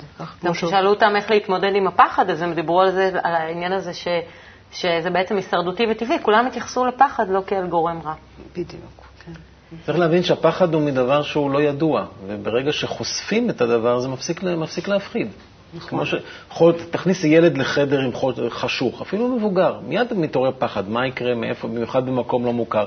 גם 0.45 0.53
כששאלו 0.53 0.91
אותם 0.91 1.13
איך 1.17 1.31
להתמודד 1.31 1.75
עם 1.75 1.87
הפחד, 1.87 2.31
אז 2.31 2.43
הם 2.43 2.55
דיברו 2.55 2.81
על, 2.81 2.91
זה, 2.91 3.11
על 3.23 3.35
העניין 3.35 3.73
הזה 3.73 3.95
ש, 3.95 4.09
שזה 4.73 5.11
בעצם 5.11 5.37
הישרדותי 5.37 5.87
וטבעי. 5.91 6.19
כולם 6.23 6.47
התייחסו 6.47 6.87
לפחד 6.87 7.29
לא 7.29 7.41
כאל 7.47 7.67
גורם 7.67 8.01
רע. 8.05 8.15
בדיוק. 8.53 9.03
כן. 9.27 9.33
צריך 9.87 9.99
להבין 9.99 10.23
שהפחד 10.23 10.75
הוא 10.75 10.83
מדבר 10.83 11.23
שהוא 11.23 11.51
לא 11.51 11.63
ידוע, 11.63 12.07
וברגע 12.27 12.73
שחושפים 12.73 13.51
את 13.51 13.61
הדבר 13.61 13.97
הזה, 13.97 14.09
מפסיק, 14.09 14.43
מפסיק 14.43 14.89
להפחיד. 14.89 15.29
נכון. 15.75 15.89
כמו 15.89 16.07
ש... 16.07 16.15
תכניסי 16.91 17.29
ילד 17.29 17.59
לחדר 17.59 18.01
עם 18.01 18.11
חשוך, 18.49 19.03
אפילו 19.03 19.29
מבוגר, 19.29 19.79
מיד 19.83 20.15
מתעורר 20.15 20.51
פחד, 20.59 20.89
מה 20.89 21.07
יקרה, 21.07 21.35
מאיפה, 21.35 21.69
במיוחד 21.69 22.07
במקום 22.07 22.45
לא 22.45 22.53
מוכר. 22.53 22.87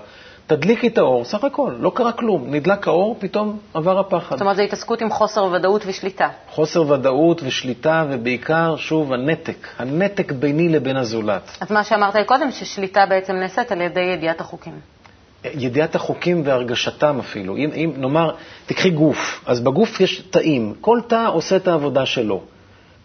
תדליקי 0.56 0.88
את 0.88 0.98
האור, 0.98 1.26
סך 1.26 1.44
הכל, 1.44 1.74
לא 1.80 1.92
קרה 1.96 2.12
כלום. 2.12 2.46
נדלק 2.48 2.88
האור, 2.88 3.16
פתאום 3.20 3.58
עבר 3.74 4.00
הפחד. 4.00 4.36
זאת 4.36 4.42
אומרת, 4.42 4.56
זו 4.56 4.62
התעסקות 4.62 5.02
עם 5.02 5.10
חוסר 5.10 5.44
ודאות 5.44 5.84
ושליטה. 5.86 6.30
חוסר 6.50 6.92
ודאות 6.92 7.42
ושליטה, 7.44 8.06
ובעיקר, 8.10 8.76
שוב, 8.78 9.14
הנתק. 9.14 9.68
הנתק 9.80 10.32
ביני 10.32 10.70
לבין 10.70 10.98
הזולת. 10.98 11.58
אז 11.62 11.72
מה 11.72 11.84
שאמרת 11.84 12.16
קודם, 12.26 12.52
ששליטה 12.52 13.06
בעצם 13.06 13.36
נעשית 13.36 13.72
על 13.72 13.82
ידי 13.82 14.00
ידיעת 14.00 14.42
החוקים. 14.42 14.74
ידיעת 15.44 15.96
החוקים 15.96 16.42
והרגשתם 16.46 17.20
אפילו. 17.20 17.58
אם, 17.58 17.70
אם 17.76 17.94
נאמר, 17.98 18.32
תקחי 18.66 18.90
גוף, 18.90 19.44
אז 19.46 19.60
בגוף 19.60 20.02
יש 20.02 20.22
תאים, 20.22 20.74
כל 20.82 21.00
תא 21.08 21.28
עושה 21.28 21.56
את 21.56 21.68
העבודה 21.68 22.06
שלו. 22.06 22.42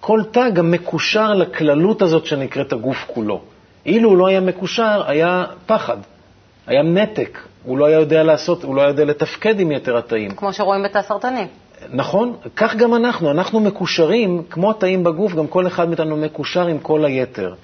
כל 0.00 0.20
תא 0.30 0.50
גם 0.50 0.70
מקושר 0.70 1.34
לכללות 1.34 2.02
הזאת 2.02 2.26
שנקראת 2.26 2.72
הגוף 2.72 3.04
כולו. 3.06 3.40
אילו 3.86 4.08
הוא 4.08 4.18
לא 4.18 4.26
היה 4.26 4.40
מקושר, 4.40 5.02
היה 5.06 5.44
פחד. 5.66 5.96
היה 6.66 6.82
נתק, 6.82 7.38
הוא 7.64 7.78
לא 7.78 7.86
היה 7.86 7.98
יודע 7.98 8.22
לעשות, 8.22 8.62
הוא 8.62 8.74
לא 8.74 8.80
היה 8.80 8.88
יודע 8.88 9.04
לתפקד 9.04 9.60
עם 9.60 9.72
יתר 9.72 9.96
התאים. 9.96 10.30
כמו 10.30 10.52
שרואים 10.52 10.82
בתא 10.82 11.02
סרטני. 11.02 11.46
נכון, 11.92 12.36
כך 12.56 12.76
גם 12.76 12.94
אנחנו, 12.94 13.30
אנחנו 13.30 13.60
מקושרים, 13.60 14.42
כמו 14.50 14.70
התאים 14.70 15.04
בגוף, 15.04 15.34
גם 15.34 15.46
כל 15.46 15.66
אחד 15.66 15.88
מאיתנו 15.88 16.16
מקושר 16.16 16.66
עם 16.66 16.78
כל 16.78 17.04
היתר. 17.04 17.54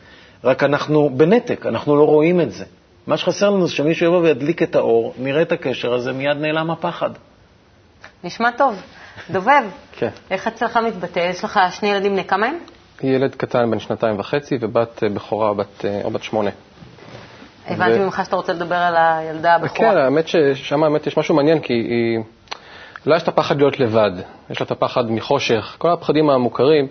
רק 0.44 0.62
אנחנו 0.62 1.10
בנתק, 1.10 1.66
אנחנו 1.66 1.96
לא 1.96 2.04
רואים 2.04 2.40
את 2.40 2.52
זה. 2.52 2.64
מה 3.06 3.16
שחסר 3.16 3.50
לנו 3.50 3.66
זה 3.66 3.72
שמישהו 3.74 4.06
יבוא 4.06 4.18
וידליק 4.18 4.62
את 4.62 4.74
האור, 4.74 5.14
נראה 5.18 5.42
את 5.42 5.52
הקשר 5.52 5.94
הזה, 5.94 6.12
מיד 6.12 6.36
נעלם 6.36 6.70
הפחד. 6.70 7.10
נשמע 8.24 8.50
טוב. 8.50 8.82
דובב, 9.30 9.64
כן. 9.98 10.08
איך 10.30 10.46
אצלך 10.46 10.76
מתבטא? 10.76 11.18
יש 11.18 11.44
לך 11.44 11.60
שני 11.70 11.88
ילדים 11.88 12.12
בני 12.12 12.24
כמה 12.24 12.46
הם? 12.46 12.58
ילד 13.02 13.34
קטן 13.34 13.70
בן 13.70 13.78
שנתיים 13.78 14.18
וחצי 14.18 14.58
ובת 14.60 15.02
בכורה 15.14 15.54
בת, 15.54 15.84
או 16.04 16.10
בת 16.10 16.22
שמונה. 16.22 16.50
הבנתי 17.66 17.98
ממך 17.98 18.20
שאתה 18.24 18.36
רוצה 18.36 18.52
לדבר 18.52 18.76
על 18.76 18.94
הילדה 18.96 19.54
הבכורה. 19.54 19.90
כן, 19.90 19.96
האמת 19.96 20.28
ששם 20.28 20.82
האמת 20.82 21.06
יש 21.06 21.16
משהו 21.16 21.34
מעניין, 21.34 21.60
כי 21.60 21.72
היא... 21.72 22.18
לה 23.06 23.16
יש 23.16 23.22
את 23.22 23.28
הפחד 23.28 23.56
להיות 23.56 23.80
לבד, 23.80 24.10
יש 24.50 24.60
לה 24.60 24.66
את 24.66 24.70
הפחד 24.70 25.10
מחושך, 25.10 25.76
כל 25.78 25.90
הפחדים 25.90 26.30
המוכרים. 26.30 26.86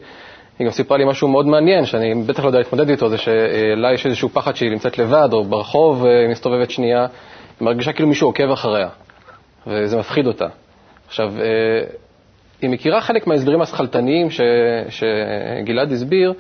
היא 0.59 0.65
גם 0.67 0.71
סיפרה 0.71 0.97
לי 0.97 1.05
משהו 1.05 1.27
מאוד 1.27 1.47
מעניין, 1.47 1.85
שאני 1.85 2.23
בטח 2.25 2.43
לא 2.43 2.47
יודע 2.49 2.59
להתמודד 2.59 2.89
איתו, 2.89 3.09
זה 3.09 3.17
שלה 3.17 3.93
יש 3.93 4.05
איזשהו 4.05 4.29
פחד 4.29 4.55
שהיא 4.55 4.71
נמצאת 4.71 4.97
לבד, 4.97 5.29
או 5.33 5.43
ברחוב 5.43 6.05
אה, 6.05 6.27
מסתובבת 6.29 6.71
שנייה, 6.71 6.99
היא 7.59 7.65
מרגישה 7.65 7.93
כאילו 7.93 8.09
מישהו 8.09 8.27
עוקב 8.27 8.51
אחריה, 8.51 8.89
וזה 9.67 9.97
מפחיד 9.97 10.27
אותה. 10.27 10.47
עכשיו, 11.07 11.33
אה, 11.39 11.83
היא 12.61 12.69
מכירה 12.69 13.01
חלק 13.01 13.27
מההסברים 13.27 13.61
השכלתניים 13.61 14.27
שגלעד 14.89 15.91
הסביר, 15.91 16.33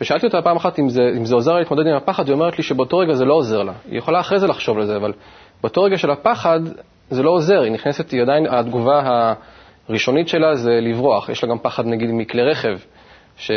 ושאלתי 0.00 0.26
אותה 0.26 0.42
פעם 0.42 0.56
אחת 0.56 0.78
אם 0.78 0.88
זה, 0.88 1.02
אם 1.16 1.24
זה 1.24 1.34
עוזר 1.34 1.52
לה 1.52 1.58
להתמודד 1.58 1.86
עם 1.86 1.96
הפחד, 1.96 2.26
היא 2.26 2.34
אומרת 2.34 2.58
לי 2.58 2.64
שבאותו 2.64 2.98
רגע 2.98 3.14
זה 3.14 3.24
לא 3.24 3.34
עוזר 3.34 3.62
לה. 3.62 3.72
היא 3.90 3.98
יכולה 3.98 4.20
אחרי 4.20 4.38
זה 4.38 4.46
לחשוב 4.46 4.78
על 4.78 4.86
זה, 4.86 4.96
אבל 4.96 5.12
באותו 5.62 5.82
רגע 5.82 5.98
של 5.98 6.10
הפחד 6.10 6.60
זה 7.10 7.22
לא 7.22 7.30
עוזר, 7.30 7.60
היא 7.60 7.72
נכנסת, 7.72 8.10
היא 8.10 8.22
עדיין, 8.22 8.46
התגובה 8.50 9.26
הראשונית 9.88 10.28
שלה 10.28 10.54
זה 10.54 10.70
לברוח. 10.82 11.28
יש 11.28 11.44
לה 11.44 11.50
גם 11.50 11.58
פחד 11.58 11.86
נגיד 11.86 12.10
מכלי 12.12 12.42
רכב, 12.42 12.76
שהיא 13.36 13.56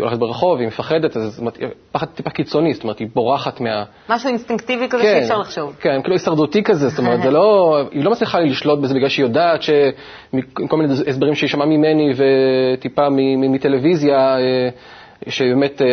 הולכת 0.00 0.18
ברחוב, 0.18 0.58
היא 0.58 0.66
מפחדת, 0.66 1.16
אז 1.16 1.22
זאת 1.22 1.38
אומרת, 1.38 1.58
פחד 1.92 2.06
טיפה 2.06 2.30
קיצוני, 2.30 2.74
זאת 2.74 2.82
אומרת, 2.82 2.98
היא 2.98 3.08
בורחת 3.14 3.60
מה... 3.60 3.84
משהו 4.08 4.28
אינסטינקטיבי 4.28 4.88
כזה 4.88 5.02
כן, 5.02 5.12
שאי 5.12 5.22
אפשר 5.22 5.38
לחשוב. 5.38 5.76
כן, 5.80 6.02
כאילו 6.02 6.14
הישרדותי 6.14 6.62
כזה, 6.62 6.88
זאת 6.88 6.98
אומרת, 6.98 7.22
זה 7.22 7.30
לא, 7.30 7.78
היא 7.90 8.04
לא 8.04 8.10
מצליחה 8.10 8.40
לשלוט 8.40 8.78
בזה 8.78 8.94
בגלל 8.94 9.08
שהיא 9.08 9.24
יודעת 9.24 9.62
שכל 9.62 10.76
מיני 10.76 10.92
הסברים 11.06 11.34
שהיא 11.34 11.50
שמעה 11.50 11.66
ממני 11.66 12.10
וטיפה 12.16 13.08
מטלוויזיה, 13.50 14.36
אה, 14.38 14.68
שבאמת 15.28 15.82
אה, 15.82 15.86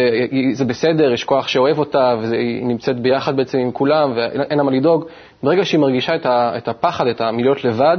זה 0.54 0.66
בסדר, 0.66 1.14
יש 1.14 1.24
כוח 1.24 1.48
שאוהב 1.48 1.80
אותה, 1.80 2.16
והיא 2.22 2.66
נמצאת 2.66 3.00
ביחד 3.00 3.36
בעצם 3.36 3.58
עם 3.58 3.72
כולם, 3.72 4.12
ואין 4.16 4.58
לה 4.58 4.64
מה 4.64 4.72
לדאוג. 4.72 5.06
ברגע 5.44 5.66
שהיא 5.66 5.80
מרגישה 5.80 6.14
את 6.26 6.68
הפחד, 6.68 7.08
את 7.08 7.22
הלהיות 7.22 7.64
לבד, 7.64 7.98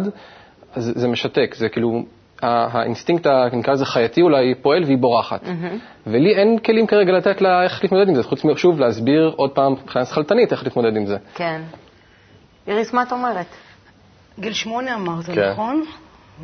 אז 0.74 0.92
זה 0.96 1.08
משתק, 1.08 1.54
זה 1.58 1.68
כאילו, 1.68 2.02
האינסטינקט, 2.42 3.26
נקרא 3.52 3.72
לזה 3.72 3.84
חייתי 3.84 4.22
אולי, 4.22 4.54
פועל 4.62 4.84
והיא 4.84 4.98
בורחת. 4.98 5.42
Mm-hmm. 5.42 5.76
ולי 6.06 6.34
אין 6.34 6.58
כלים 6.58 6.86
כרגע 6.86 7.12
לתת 7.12 7.40
לה 7.40 7.62
איך 7.62 7.82
להתמודד 7.82 8.08
עם 8.08 8.14
זה, 8.14 8.22
חוץ 8.22 8.44
משוב 8.44 8.80
להסביר 8.80 9.32
עוד 9.36 9.50
פעם 9.50 9.72
מבחינה 9.72 10.04
שכלתנית 10.04 10.52
איך 10.52 10.64
להתמודד 10.64 10.96
עם 10.96 11.06
זה. 11.06 11.16
כן. 11.34 11.60
איריס, 12.68 12.92
מה 12.92 13.02
את 13.02 13.12
אומרת? 13.12 13.46
גיל 14.38 14.52
שמונה 14.52 14.94
אמרת, 14.94 15.24
כן. 15.24 15.50
נכון? 15.50 15.84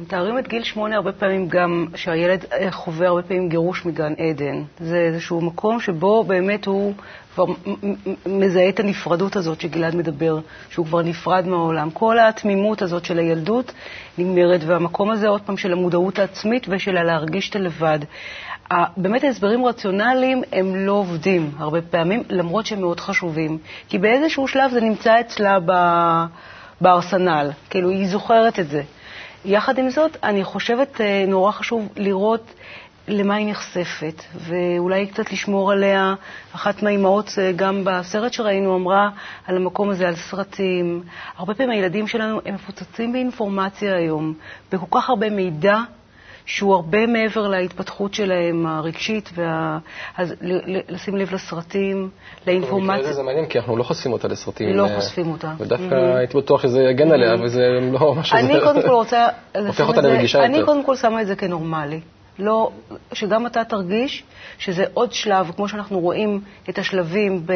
מתארים 0.00 0.38
את 0.38 0.48
גיל 0.48 0.64
שמונה 0.64 0.96
הרבה 0.96 1.12
פעמים 1.12 1.48
גם, 1.48 1.86
שהילד 1.94 2.44
אה, 2.52 2.70
חווה 2.70 3.08
הרבה 3.08 3.22
פעמים 3.22 3.48
גירוש 3.48 3.86
מגן 3.86 4.12
עדן. 4.18 4.62
זה 4.78 4.96
איזשהו 4.96 5.40
מקום 5.40 5.80
שבו 5.80 6.24
באמת 6.24 6.66
הוא 6.66 6.94
כבר 7.34 7.44
מזהה 8.26 8.68
את 8.68 8.80
הנפרדות 8.80 9.36
הזאת 9.36 9.60
שגלעד 9.60 9.96
מדבר, 9.96 10.38
שהוא 10.70 10.86
כבר 10.86 11.02
נפרד 11.02 11.46
מהעולם. 11.46 11.90
כל 11.90 12.18
התמימות 12.18 12.82
הזאת 12.82 13.04
של 13.04 13.18
הילדות 13.18 13.72
נגמרת, 14.18 14.60
והמקום 14.66 15.10
הזה 15.10 15.28
עוד 15.28 15.40
פעם 15.40 15.56
של 15.56 15.72
המודעות 15.72 16.18
העצמית 16.18 16.66
ושל 16.68 16.96
הלהרגיש 16.96 17.50
את 17.50 17.56
הלבד. 17.56 17.98
באמת 18.96 19.24
ההסברים 19.24 19.66
רציונליים 19.66 20.42
הם 20.52 20.76
לא 20.76 20.92
עובדים 20.92 21.50
הרבה 21.58 21.82
פעמים, 21.82 22.22
למרות 22.30 22.66
שהם 22.66 22.80
מאוד 22.80 23.00
חשובים. 23.00 23.58
כי 23.88 23.98
באיזשהו 23.98 24.48
שלב 24.48 24.70
זה 24.70 24.80
נמצא 24.80 25.20
אצלה 25.20 25.58
בארסנל, 26.80 27.50
כאילו 27.70 27.90
היא 27.90 28.08
זוכרת 28.08 28.58
את 28.58 28.68
זה. 28.68 28.82
יחד 29.44 29.78
עם 29.78 29.90
זאת, 29.90 30.16
אני 30.22 30.44
חושבת 30.44 31.00
אה, 31.00 31.24
נורא 31.28 31.52
חשוב 31.52 31.88
לראות 31.96 32.54
למה 33.08 33.34
היא 33.34 33.50
נחשפת, 33.50 34.22
ואולי 34.34 35.06
קצת 35.06 35.32
לשמור 35.32 35.72
עליה. 35.72 36.14
אחת 36.54 36.82
מהאימהות, 36.82 37.30
אה, 37.38 37.52
גם 37.56 37.82
בסרט 37.84 38.32
שראינו, 38.32 38.76
אמרה 38.76 39.10
על 39.46 39.56
המקום 39.56 39.90
הזה, 39.90 40.08
על 40.08 40.16
סרטים. 40.16 41.02
הרבה 41.36 41.54
פעמים 41.54 41.70
הילדים 41.70 42.06
שלנו 42.06 42.40
הם 42.46 42.54
מפוצצים 42.54 43.12
באינפורמציה 43.12 43.96
היום, 43.96 44.34
בכל 44.72 44.86
כך 44.90 45.08
הרבה 45.10 45.30
מידע 45.30 45.78
שהוא 46.48 46.74
הרבה 46.74 47.06
מעבר 47.06 47.48
להתפתחות 47.48 48.14
שלהם 48.14 48.66
הרגשית, 48.66 49.30
וה... 49.34 49.78
אז 50.16 50.34
לשים 50.88 51.16
לב 51.16 51.34
לסרטים, 51.34 52.10
לאינפורמציה. 52.46 53.12
זה 53.12 53.22
מעניין, 53.22 53.46
כי 53.46 53.58
אנחנו 53.58 53.76
לא 53.76 53.82
חושפים 53.82 54.12
אותה 54.12 54.28
לסרטים. 54.28 54.76
לא 54.76 54.86
אה, 54.86 54.96
חושפים 54.96 55.30
אותה. 55.30 55.52
ודווקא 55.58 55.94
mm-hmm. 55.94 56.16
הייתי 56.16 56.36
בטוח 56.36 56.62
שזה 56.62 56.82
יגן 56.82 57.12
עליה, 57.12 57.34
mm-hmm. 57.34 57.44
וזה 57.44 57.60
לא 57.92 58.14
משהו... 58.14 58.38
אני 58.38 58.60
קודם 58.60 58.82
כל 58.82 58.88
רוצה... 58.88 59.28
הופך 59.66 59.88
אותה 59.88 60.00
לרגישה 60.00 60.38
יותר. 60.38 60.50
אני 60.50 60.64
קודם 60.64 60.84
כל 60.84 60.96
שמה 60.96 61.22
את 61.22 61.26
זה 61.26 61.36
כנורמלי. 61.36 62.00
לא, 62.38 62.70
שגם 63.12 63.46
אתה 63.46 63.64
תרגיש 63.64 64.24
שזה 64.58 64.84
עוד 64.94 65.12
שלב, 65.12 65.50
כמו 65.56 65.68
שאנחנו 65.68 66.00
רואים 66.00 66.40
את 66.68 66.78
השלבים 66.78 67.46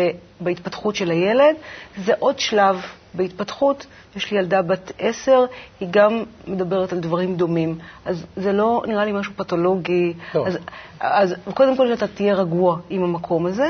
בהתפתחות 0.40 0.96
של 0.96 1.11
הילד, 1.11 1.56
זה 2.04 2.12
עוד 2.18 2.38
שלב 2.38 2.76
בהתפתחות. 3.14 3.87
יש 4.16 4.31
לי 4.31 4.38
ילדה 4.38 4.62
בת 4.62 4.92
עשר, 4.99 5.45
היא 5.81 5.88
גם 5.90 6.23
מדברת 6.47 6.92
על 6.92 6.99
דברים 6.99 7.37
דומים. 7.37 7.78
אז 8.04 8.26
זה 8.37 8.52
לא 8.52 8.83
נראה 8.87 9.04
לי 9.04 9.12
משהו 9.12 9.33
פתולוגי. 9.37 10.12
לא. 10.35 10.47
אז, 10.47 10.59
אז 11.00 11.35
קודם 11.54 11.76
כל 11.76 11.88
שאתה 11.95 12.07
תהיה 12.07 12.35
רגוע 12.35 12.78
עם 12.90 13.02
המקום 13.04 13.47
הזה. 13.47 13.66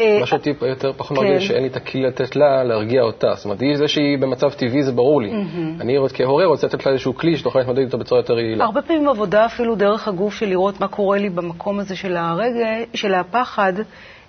אה, 0.00 0.16
מה 0.20 0.26
שאותי 0.26 0.54
יותר 0.60 0.92
פחות 0.96 1.18
כן. 1.18 1.24
מרגיש, 1.24 1.48
שאין 1.48 1.62
לי 1.62 1.68
את 1.68 1.76
הכלי 1.76 2.02
לתת 2.02 2.36
לה 2.36 2.64
להרגיע 2.64 3.02
אותה. 3.02 3.34
זאת 3.34 3.44
אומרת, 3.44 3.60
היא 3.60 3.76
זה 3.76 3.88
שהיא 3.88 4.18
במצב 4.18 4.50
טבעי, 4.50 4.82
זה 4.82 4.92
ברור 4.92 5.22
לי. 5.22 5.32
אני 5.80 5.96
כהורה 6.14 6.44
רוצה 6.46 6.66
לתת 6.66 6.86
לה 6.86 6.92
איזשהו 6.92 7.14
כלי 7.14 7.36
שתוכל 7.36 7.58
להתמודד 7.58 7.82
איתו 7.82 7.98
בצורה 7.98 8.20
יותר 8.20 8.38
יעילה. 8.38 8.64
הרבה 8.64 8.82
פעמים 8.82 9.08
עבודה 9.08 9.46
אפילו 9.46 9.74
דרך 9.74 10.08
הגוף 10.08 10.34
של 10.34 10.46
לראות 10.46 10.80
מה 10.80 10.88
קורה 10.88 11.18
לי 11.18 11.30
במקום 11.30 11.78
הזה 11.78 11.96
של 11.96 12.16
הרגע, 12.16 12.66
של 12.94 13.14
הפחד, 13.14 13.72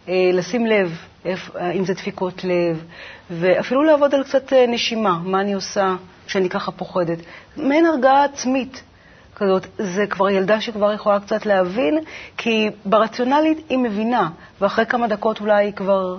לשים 0.08 0.65
לב, 0.65 0.98
אה, 1.25 1.72
אם 1.72 1.86
זה 1.86 1.93
דפיקות 1.93 2.43
לב, 2.43 2.84
ואפילו 3.31 3.84
לעבוד 3.84 4.15
על 4.15 4.24
קצת 4.24 4.53
אה, 4.53 4.65
נשימה, 4.67 5.20
מה 5.24 5.41
אני 5.41 5.53
עושה 5.53 5.96
כשאני 6.25 6.50
ככה 6.50 6.72
פוחדת. 6.72 7.17
מעין 7.58 7.86
הרגעה 7.86 8.24
עצמית 8.24 8.84
כזאת. 9.36 9.67
זה 9.77 10.08
כבר 10.08 10.29
ילדה 10.29 10.62
שכבר 10.62 10.93
יכולה 10.93 11.20
קצת 11.20 11.46
להבין, 11.46 12.00
כי 12.38 12.70
ברציונלית 12.86 13.65
היא 13.70 13.77
מבינה, 13.77 14.29
ואחרי 14.62 14.86
כמה 14.86 15.08
דקות 15.08 15.39
אולי 15.39 15.65
היא 15.65 15.74
כבר, 15.74 16.17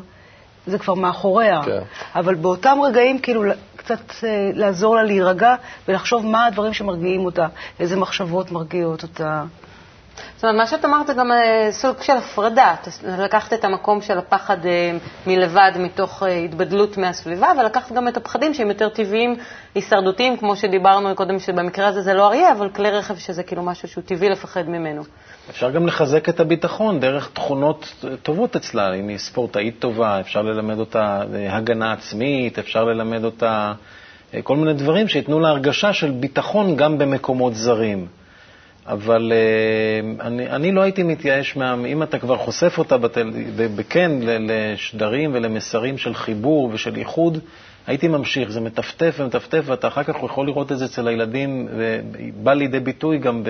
זה 0.67 0.79
כבר 0.79 0.95
מאחוריה. 0.95 1.63
כן. 1.65 1.81
אבל 2.15 2.35
באותם 2.35 2.79
רגעים, 2.83 3.19
כאילו, 3.19 3.45
קצת 3.77 4.01
אה, 4.25 4.51
לעזור 4.55 4.97
לה 4.97 5.03
להירגע 5.03 5.55
ולחשוב 5.89 6.27
מה 6.27 6.47
הדברים 6.47 6.73
שמרגיעים 6.73 7.25
אותה, 7.25 7.47
איזה 7.81 7.97
מחשבות 7.97 8.53
מרגיעות 8.53 9.03
אותה. 9.03 9.45
זאת 10.43 10.49
אומרת, 10.49 10.57
מה 10.57 10.67
שאת 10.67 10.85
אמרת 10.85 11.07
זה 11.07 11.15
גם 11.15 11.33
אה, 11.33 11.69
סוג 11.73 12.03
של 12.03 12.13
הפרדה. 12.13 12.75
לקחת 13.19 13.53
את 13.53 13.65
המקום 13.65 14.01
של 14.01 14.19
הפחד 14.19 14.67
אה, 14.67 14.97
מלבד, 15.27 15.73
מתוך 15.79 16.23
אה, 16.23 16.29
התבדלות 16.37 16.97
מהסביבה, 16.97 17.53
ולקחת 17.61 17.93
גם 17.93 18.09
את 18.09 18.17
הפחדים 18.17 18.55
שהם 18.55 18.69
יותר 18.69 18.89
טבעיים, 18.89 19.37
הישרדותיים, 19.75 20.37
כמו 20.37 20.57
שדיברנו 20.57 21.15
קודם, 21.15 21.39
שבמקרה 21.39 21.87
הזה 21.87 22.03
זה 22.03 22.15
לא 22.15 22.27
אריה, 22.27 22.53
אבל 22.53 22.69
כלי 22.69 22.91
רכב 22.91 23.17
שזה 23.17 23.43
כאילו 23.43 23.63
משהו 23.63 23.89
שהוא 23.89 24.05
טבעי 24.05 24.29
לפחד 24.29 24.69
ממנו. 24.69 25.03
אפשר 25.51 25.71
גם 25.71 25.87
לחזק 25.87 26.29
את 26.29 26.41
הביטחון 26.41 27.01
דרך 27.01 27.31
תכונות 27.33 28.05
טובות 28.23 28.57
אצלה. 28.57 28.95
אם 28.95 29.09
היא 29.09 29.19
ספורטאית 29.19 29.79
טובה, 29.79 30.21
אפשר 30.21 30.43
ללמד 30.43 30.79
אותה 30.79 31.23
הגנה 31.49 31.93
עצמית, 31.93 32.59
אפשר 32.59 32.85
ללמד 32.85 33.25
אותה 33.25 33.73
כל 34.43 34.57
מיני 34.57 34.75
דברים 34.75 35.09
שייתנו 35.09 35.41
לה 35.41 35.49
הרגשה 35.49 35.93
של 35.93 36.11
ביטחון 36.11 36.77
גם 36.77 36.99
במקומות 36.99 37.55
זרים. 37.55 38.22
אבל 38.87 39.33
אה, 39.33 40.27
אני, 40.27 40.51
אני 40.51 40.73
לא 40.73 40.81
הייתי 40.81 41.03
מתייאש 41.03 41.57
מה... 41.57 41.75
אם 41.87 42.03
אתה 42.03 42.19
כבר 42.19 42.37
חושף 42.37 42.75
אותה 42.79 42.99
בטל, 42.99 43.31
כן 43.89 44.11
לשדרים 44.23 45.31
ולמסרים 45.35 45.99
של 45.99 46.15
חיבור 46.15 46.71
ושל 46.73 46.97
איחוד, 46.97 47.39
הייתי 47.87 48.09
ממשיך. 48.09 48.51
זה 48.51 48.61
מטפטף 48.61 49.15
ומטפטף, 49.19 49.63
ואתה 49.67 49.89
אחר 49.89 50.03
כך 50.03 50.15
יכול 50.25 50.47
לראות 50.47 50.73
את 50.73 50.79
זה 50.79 50.85
אצל 50.85 51.09
הילדים, 51.09 51.69
ובא 51.71 52.53
לידי 52.53 52.81
ביטוי 52.81 53.19
גם 53.19 53.43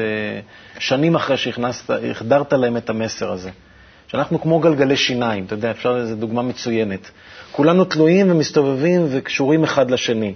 בשנים 0.76 1.14
אחרי 1.14 1.36
שהחדרת 1.36 2.52
להם 2.52 2.76
את 2.76 2.90
המסר 2.90 3.32
הזה. 3.32 3.50
שאנחנו 4.08 4.40
כמו 4.40 4.58
גלגלי 4.60 4.96
שיניים, 4.96 5.44
אתה 5.44 5.54
יודע, 5.54 5.70
אפשר, 5.70 6.06
זו 6.06 6.16
דוגמה 6.16 6.42
מצוינת. 6.42 7.10
כולנו 7.52 7.84
תלויים 7.84 8.30
ומסתובבים 8.30 9.06
וקשורים 9.10 9.64
אחד 9.64 9.90
לשני. 9.90 10.34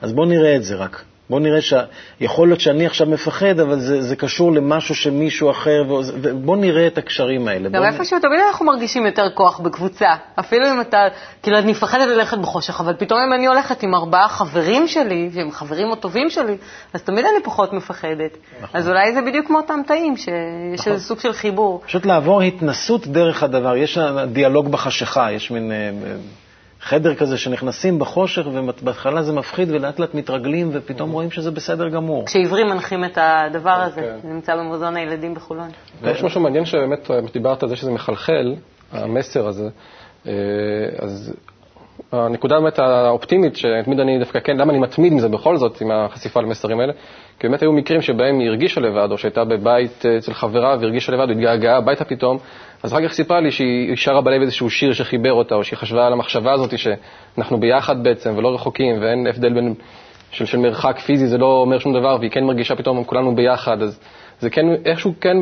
אז 0.00 0.12
בואו 0.12 0.26
נראה 0.26 0.56
את 0.56 0.64
זה 0.64 0.74
רק. 0.74 1.04
בואו 1.30 1.40
נראה 1.40 1.58
שיכול 1.60 2.48
להיות 2.48 2.60
שאני 2.60 2.86
עכשיו 2.86 3.06
מפחד, 3.06 3.60
אבל 3.60 3.80
זה, 3.80 4.02
זה 4.02 4.16
קשור 4.16 4.52
למשהו 4.52 4.94
שמישהו 4.94 5.50
אחר, 5.50 5.84
ובואו 5.88 6.56
נראה 6.56 6.86
את 6.86 6.98
הקשרים 6.98 7.48
האלה. 7.48 7.68
גם 7.68 7.82
בוא 7.82 7.86
איפשהו 7.86 8.20
תמיד 8.20 8.40
אנחנו 8.48 8.66
מרגישים 8.66 9.06
יותר 9.06 9.30
כוח 9.34 9.60
בקבוצה. 9.60 10.14
אפילו 10.40 10.66
אם 10.70 10.80
אתה, 10.80 10.98
כאילו, 11.42 11.58
אני 11.58 11.70
מפחדת 11.70 12.08
ללכת 12.08 12.38
בחושך, 12.38 12.80
אבל 12.80 12.94
פתאום 12.98 13.20
אם 13.20 13.32
אני 13.32 13.46
הולכת 13.46 13.82
עם 13.82 13.94
ארבעה 13.94 14.28
חברים 14.28 14.88
שלי, 14.88 15.30
שהם 15.34 15.50
חברים 15.50 15.92
הטובים 15.92 16.30
שלי, 16.30 16.56
אז 16.94 17.02
תמיד 17.02 17.24
אני 17.24 17.44
פחות 17.44 17.72
מפחדת. 17.72 18.36
נכון. 18.62 18.80
אז 18.80 18.88
אולי 18.88 19.14
זה 19.14 19.20
בדיוק 19.22 19.46
כמו 19.46 19.58
אותם 19.58 19.80
תאים, 19.86 20.16
שיש 20.16 20.30
נכון. 20.80 20.92
איזה 20.92 21.04
סוג 21.04 21.20
של 21.20 21.32
חיבור. 21.32 21.82
פשוט 21.86 22.06
לעבור 22.06 22.42
התנסות 22.42 23.06
דרך 23.06 23.42
הדבר. 23.42 23.76
יש 23.76 23.98
דיאלוג 24.32 24.68
בחשיכה, 24.68 25.32
יש 25.32 25.50
מין 25.50 25.72
אה, 25.72 25.90
חדר 26.86 27.14
כזה 27.14 27.38
שנכנסים 27.38 27.98
בחושך, 27.98 28.46
ובהתחלה 28.46 29.22
זה 29.22 29.32
מפחיד, 29.32 29.70
ולאט 29.70 29.98
לאט 29.98 30.14
מתרגלים, 30.14 30.70
ופתאום 30.72 31.10
רואים 31.12 31.30
שזה 31.30 31.50
בסדר 31.50 31.88
גמור. 31.88 32.26
כשעיוורים 32.26 32.66
מנחים 32.66 33.04
את 33.04 33.18
הדבר 33.20 33.70
הזה, 33.70 34.00
כן. 34.00 34.16
זה 34.22 34.28
נמצא 34.28 34.56
במוזיאון 34.56 34.96
הילדים 34.96 35.34
בחולון. 35.34 35.68
יש 36.04 36.22
משהו 36.22 36.40
מעניין 36.40 36.64
שבאמת 36.64 37.10
אה, 37.10 37.20
דיברת 37.32 37.62
על 37.62 37.68
זה 37.68 37.76
שזה 37.76 37.90
מחלחל, 37.90 38.54
המסר 38.92 39.46
הזה. 39.48 39.68
אה, 40.26 40.32
אז 40.98 41.34
הנקודה 42.12 42.60
באמת 42.60 42.78
האופטימית, 42.78 43.56
שתמיד 43.56 44.00
אני 44.00 44.18
דווקא 44.18 44.40
כן, 44.40 44.56
למה 44.56 44.72
אני 44.72 44.78
מתמיד 44.78 45.12
עם 45.12 45.18
זה 45.18 45.28
בכל 45.28 45.56
זאת, 45.56 45.80
עם 45.80 45.90
החשיפה 45.90 46.40
למסרים 46.40 46.80
האלה? 46.80 46.92
כי 47.38 47.48
באמת 47.48 47.62
היו 47.62 47.72
מקרים 47.72 48.02
שבהם 48.02 48.38
היא 48.38 48.48
הרגישה 48.48 48.80
לבד, 48.80 49.08
או 49.10 49.18
שהייתה 49.18 49.44
בבית 49.44 50.06
אה, 50.06 50.16
אצל 50.18 50.34
חברה 50.34 50.76
והרגישה 50.80 51.12
לבד, 51.12 51.28
והתגעגעה 51.28 51.76
הביתה 51.76 52.04
פתאום, 52.04 52.38
אז 52.82 52.92
אחר 52.92 53.08
כך 53.08 53.12
סיפרה 53.12 53.40
לי 53.40 53.50
שהיא 53.50 53.96
שרה 53.96 54.20
בלב 54.20 54.40
איזשהו 54.40 54.70
שיר 54.70 54.92
שחיבר 54.92 55.32
אותה, 55.32 55.54
או 55.54 55.64
שהיא 55.64 55.78
חשבה 55.78 56.06
על 56.06 56.12
המחשבה 56.12 56.52
הזאת 56.52 56.70
שאנחנו 56.78 57.60
ביחד 57.60 58.02
בעצם 58.02 58.34
ולא 58.36 58.54
רחוקים, 58.54 58.96
ואין 59.00 59.26
הבדל 59.26 59.54
בין, 59.54 59.74
של, 60.30 60.44
של 60.44 60.58
מרחק 60.58 60.98
פיזי, 60.98 61.26
זה 61.26 61.38
לא 61.38 61.60
אומר 61.60 61.78
שום 61.78 61.94
דבר, 61.94 62.16
והיא 62.20 62.30
כן 62.30 62.44
מרגישה 62.44 62.76
פתאום 62.76 63.04
כולנו 63.04 63.34
ביחד, 63.34 63.82
אז 63.82 64.00
זה 64.40 64.50
כן, 64.50 64.66
איכשהו 64.84 65.14
כן 65.20 65.36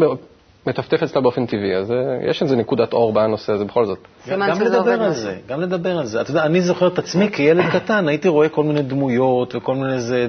מטפטף 0.66 1.02
אצלה 1.02 1.20
באופן 1.20 1.46
טבעי, 1.46 1.76
אז 1.76 1.90
אה, 1.90 1.96
יש 2.30 2.42
איזה 2.42 2.56
נקודת 2.56 2.92
אור 2.92 3.12
בנושא 3.12 3.52
הזה 3.52 3.64
בכל 3.64 3.86
זאת. 3.86 3.98
גם 4.28 4.60
לדבר 4.60 5.02
על. 5.02 5.12
זה, 5.12 5.36
גם 5.48 5.60
לדבר 5.60 5.98
על 5.98 6.06
זה. 6.06 6.20
אתה 6.20 6.30
יודע, 6.30 6.44
אני 6.44 6.60
זוכר 6.60 6.88
את 6.88 6.98
עצמי 6.98 7.30
כילד 7.32 7.64
קטן, 7.72 8.08
הייתי 8.08 8.28
רואה 8.28 8.48
כל 8.48 8.64
מיני 8.64 8.82
דמויות 8.82 9.54
וכל 9.56 9.74
מיני 9.74 10.00
זה, 10.00 10.26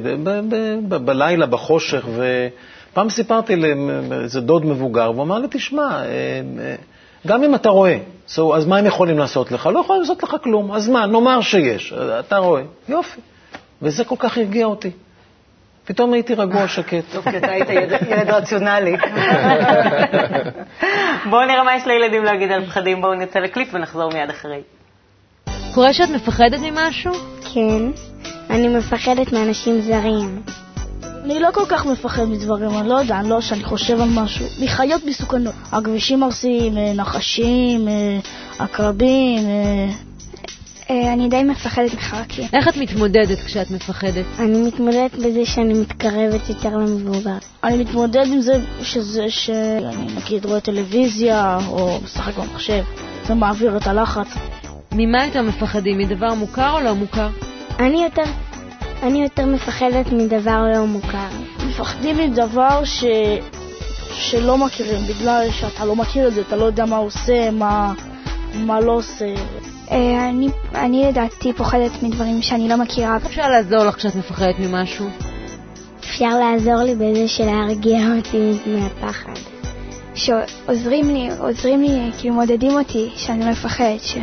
בלילה, 0.87 1.45
בחושך, 1.45 2.05
ופעם 2.15 3.09
סיפרתי 3.09 3.55
לאיזה 4.09 4.41
דוד 4.41 4.65
מבוגר, 4.65 5.11
והוא 5.13 5.23
אמר 5.23 5.39
לי, 5.39 5.47
תשמע, 5.51 5.89
אה, 5.91 6.05
אה, 6.59 6.75
גם 7.27 7.43
אם 7.43 7.55
אתה 7.55 7.69
רואה, 7.69 7.97
so, 8.27 8.41
אז 8.55 8.65
מה 8.65 8.77
הם 8.77 8.85
יכולים 8.85 9.17
לעשות 9.17 9.51
לך? 9.51 9.69
לא 9.73 9.79
יכולים 9.79 10.01
לעשות 10.01 10.23
לך 10.23 10.35
כלום. 10.43 10.71
אז 10.71 10.89
מה, 10.89 11.05
נאמר 11.05 11.41
שיש, 11.41 11.93
אתה 12.19 12.37
רואה, 12.37 12.61
יופי. 12.89 13.21
וזה 13.81 14.03
כל 14.03 14.15
כך 14.19 14.37
הרגיע 14.37 14.65
אותי. 14.65 14.91
פתאום 15.85 16.13
הייתי 16.13 16.33
רגוע, 16.35 16.67
שקט. 16.67 17.03
טוב, 17.11 17.31
כי 17.31 17.37
אתה 17.37 17.51
היית 17.51 17.69
ילד- 17.69 17.93
רציונלי. 18.29 18.95
בואו 21.29 21.45
נראה 21.45 21.63
מה 21.63 21.75
יש 21.75 21.87
לילדים 21.87 22.23
להגיד 22.23 22.51
על 22.51 22.65
פחדים, 22.65 23.01
בואו 23.01 23.13
נצא 23.13 23.39
לקליפ 23.39 23.67
ונחזור 23.73 24.11
מיד 24.13 24.29
אחרי. 24.29 24.61
קורה 25.73 25.93
שאת 25.93 26.09
מפחדת 26.09 26.59
ממשהו? 26.71 27.13
כן, 27.53 27.81
אני 28.49 28.67
מפחדת 28.67 29.33
מאנשים 29.33 29.81
זרים. 29.81 30.41
אני 31.23 31.39
לא 31.39 31.49
כל 31.53 31.63
כך 31.69 31.85
מפחד 31.85 32.23
מדברים, 32.23 32.69
אני 32.79 32.89
לא 32.89 32.95
יודע, 32.95 33.19
אני 33.19 33.29
לא 33.29 33.41
שאני 33.41 33.63
חושב 33.63 34.01
על 34.01 34.09
משהו. 34.09 34.45
מחיות 34.63 35.05
מסוכנות. 35.05 35.53
הכבישים 35.71 36.23
ארסיים, 36.23 36.77
אה, 36.77 36.93
נחשים, 36.95 37.87
אה, 37.87 37.93
עקרבים, 38.59 39.39
אה, 39.39 39.87
אני 40.89 41.29
די 41.29 41.43
מפחדת 41.43 41.93
מחרקים. 41.93 42.45
איך 42.53 42.67
את 42.67 42.77
מתמודדת 42.77 43.39
כשאת 43.39 43.71
מפחדת? 43.71 44.25
אני 44.39 44.67
מתמודדת 44.67 45.15
בזה 45.15 45.45
שאני 45.45 45.73
מתקרבת 45.73 46.49
יותר 46.49 46.77
למבוגר. 46.77 47.37
אני 47.63 47.77
מתמודד 47.77 48.25
עם 48.27 48.41
זה 48.41 48.53
שזה 48.83 49.29
שאני 49.29 50.07
נגיד 50.15 50.45
רואה 50.45 50.59
טלוויזיה 50.59 51.57
או 51.67 51.99
משחק 52.03 52.37
במחשב. 52.37 52.83
זה 53.27 53.33
מעביר 53.33 53.77
את 53.77 53.87
הלחץ. 53.87 54.27
ממה 54.91 55.25
יותר 55.25 55.41
מפחדים? 55.41 55.97
מדבר 55.97 56.33
מוכר 56.33 56.71
או 56.71 56.79
לא 56.79 56.95
מוכר? 56.95 57.29
אני 57.79 58.03
יותר, 58.03 58.23
אני 59.03 59.23
יותר 59.23 59.45
מפחדת 59.45 60.11
מדבר 60.11 60.61
לא 60.73 60.85
מוכר. 60.85 61.27
מפחדים 61.67 62.17
מדבר 62.17 62.85
ש... 62.85 63.03
שלא 64.13 64.57
מכירים, 64.57 65.01
בגלל 65.07 65.47
שאתה 65.51 65.85
לא 65.85 65.95
מכיר 65.95 66.27
את 66.27 66.33
זה, 66.33 66.41
אתה 66.41 66.55
לא 66.55 66.65
יודע 66.65 66.85
מה 66.85 66.97
עושה, 66.97 67.51
מה, 67.51 67.93
מה 68.53 68.79
לא 68.79 68.91
עושה. 68.91 69.33
אה, 69.91 70.29
אני, 70.29 70.47
אני 70.75 71.05
לדעתי 71.07 71.53
פוחדת 71.53 72.03
מדברים 72.03 72.41
שאני 72.41 72.69
לא 72.69 72.77
מכירה. 72.77 73.17
אפשר 73.17 73.49
לעזור 73.49 73.83
לך 73.83 73.95
כשאת 73.95 74.15
מפחדת 74.15 74.59
ממשהו? 74.59 75.07
אפשר 75.99 76.39
לעזור 76.39 76.83
לי 76.83 76.95
בזה 76.95 77.27
של 77.27 77.45
להרגיע 77.45 77.99
אותי 78.17 78.51
מהפחד. 78.65 79.33
שעוזרים 80.15 81.09
לי, 81.09 81.29
עוזרים 81.39 81.81
לי, 81.81 82.11
כאילו 82.19 82.35
מודדים 82.35 82.71
אותי, 82.71 83.09
שאני 83.15 83.45
לא 83.45 83.51
אפחד. 83.51 83.95
ש... 84.01 84.17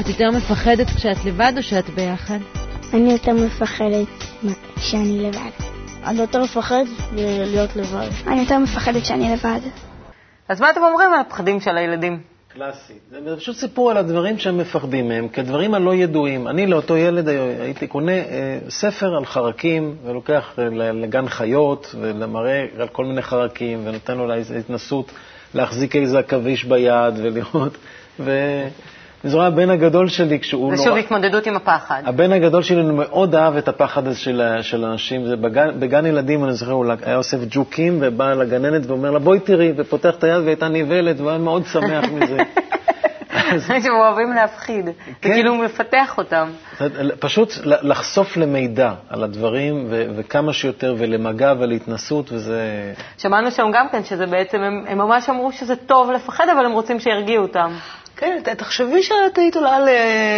את 0.00 0.08
יותר 0.08 0.30
מפחדת 0.30 0.86
כשאת 0.96 1.24
לבד 1.24 1.52
או 1.56 1.62
שאת 1.62 1.90
ביחד? 1.90 2.38
אני 2.94 3.12
יותר 3.12 3.32
מפחדת 3.32 4.08
שאני 4.76 5.18
לבד. 5.18 5.50
אני 6.04 6.20
יותר 6.20 6.42
מפחד 6.42 6.84
להיות 7.12 7.76
לבד. 7.76 8.08
אני 8.26 8.40
יותר 8.40 8.58
מפחדת 8.58 9.04
שאני 9.04 9.32
לבד. 9.32 9.60
אז 10.48 10.60
מה 10.60 10.70
אתם 10.70 10.80
אומרים 10.80 11.12
על 11.12 11.20
הפחדים 11.20 11.60
של 11.60 11.76
הילדים? 11.76 12.29
קלאסי. 12.54 12.94
זה 13.10 13.36
פשוט 13.36 13.56
סיפור 13.56 13.90
על 13.90 13.96
הדברים 13.96 14.38
שהם 14.38 14.58
מפחדים 14.58 15.08
מהם, 15.08 15.28
כדברים 15.28 15.74
הלא 15.74 15.94
ידועים. 15.94 16.48
אני 16.48 16.66
לאותו 16.66 16.96
ילד 16.96 17.28
הייתי 17.60 17.86
קונה 17.86 18.12
אה, 18.12 18.58
ספר 18.68 19.16
על 19.16 19.24
חרקים, 19.24 19.96
ולוקח 20.04 20.54
אה, 20.58 20.64
לגן 20.92 21.28
חיות, 21.28 21.94
ומראה 22.00 22.66
על 22.78 22.88
כל 22.88 23.04
מיני 23.04 23.22
חרקים, 23.22 23.82
ונותן 23.84 24.18
לו 24.18 24.34
איזו 24.34 24.54
התנסות 24.54 25.12
להחזיק 25.54 25.96
איזה 25.96 26.18
עכביש 26.18 26.64
ביד 26.64 27.14
ולראות. 27.16 27.76
ו... 28.20 28.30
אני 29.24 29.30
זוכר, 29.30 29.44
הבן 29.44 29.70
הגדול 29.70 30.08
שלי, 30.08 30.40
כשהוא 30.40 30.76
זה 30.76 30.82
שוב 30.84 30.96
התמודדות 30.96 31.46
עם 31.46 31.56
הפחד. 31.56 32.02
הבן 32.06 32.32
הגדול 32.32 32.62
שלי 32.62 32.82
מאוד 32.82 33.34
אהב 33.34 33.56
את 33.56 33.68
הפחד 33.68 34.06
הזה 34.06 34.18
של, 34.18 34.42
של 34.62 34.84
אנשים. 34.84 35.26
זה 35.26 35.36
בגן, 35.36 35.80
בגן 35.80 36.06
ילדים, 36.06 36.44
אני 36.44 36.52
זוכר, 36.52 36.72
הוא 36.72 36.86
היה 37.02 37.16
אוסף 37.16 37.38
ג'וקים, 37.50 37.98
ובא 38.00 38.34
לגננת 38.34 38.86
ואומר 38.86 39.10
לה, 39.10 39.18
בואי 39.18 39.40
תראי, 39.40 39.72
ופותח 39.76 40.14
את 40.18 40.24
היד 40.24 40.42
והייתה 40.44 40.68
נבלת, 40.68 41.16
והוא 41.20 41.30
היה 41.30 41.38
מאוד 41.38 41.66
שמח 41.66 42.04
מזה. 42.14 42.38
שהם 43.82 43.94
אוהבים 43.94 44.32
להפחיד. 44.32 44.84
זה 44.84 44.92
כן. 45.20 45.32
כאילו 45.32 45.50
הוא 45.50 45.64
מפתח 45.64 46.18
אותם. 46.18 46.50
פשוט 47.18 47.52
לחשוף 47.64 48.36
למידע 48.36 48.92
על 49.08 49.24
הדברים, 49.24 49.86
ו- 49.90 50.06
וכמה 50.16 50.52
שיותר, 50.52 50.94
ולמגע 50.98 51.54
ולהתנסות, 51.58 52.32
וזה... 52.32 52.92
שמענו 53.18 53.50
שם 53.50 53.66
גם 53.72 53.86
כן 53.92 54.04
שזה 54.04 54.26
בעצם, 54.26 54.58
הם, 54.58 54.84
הם 54.88 54.98
ממש 54.98 55.30
אמרו 55.30 55.52
שזה 55.52 55.76
טוב 55.76 56.10
לפחד, 56.10 56.44
אבל 56.56 56.64
הם 56.64 56.72
רוצים 56.72 57.00
שירגיעו 57.00 57.42
אותם. 57.42 57.72
כן, 58.20 58.54
תחשבי 58.56 59.02
שאת 59.02 59.38
היית 59.38 59.56
עולה 59.56 59.78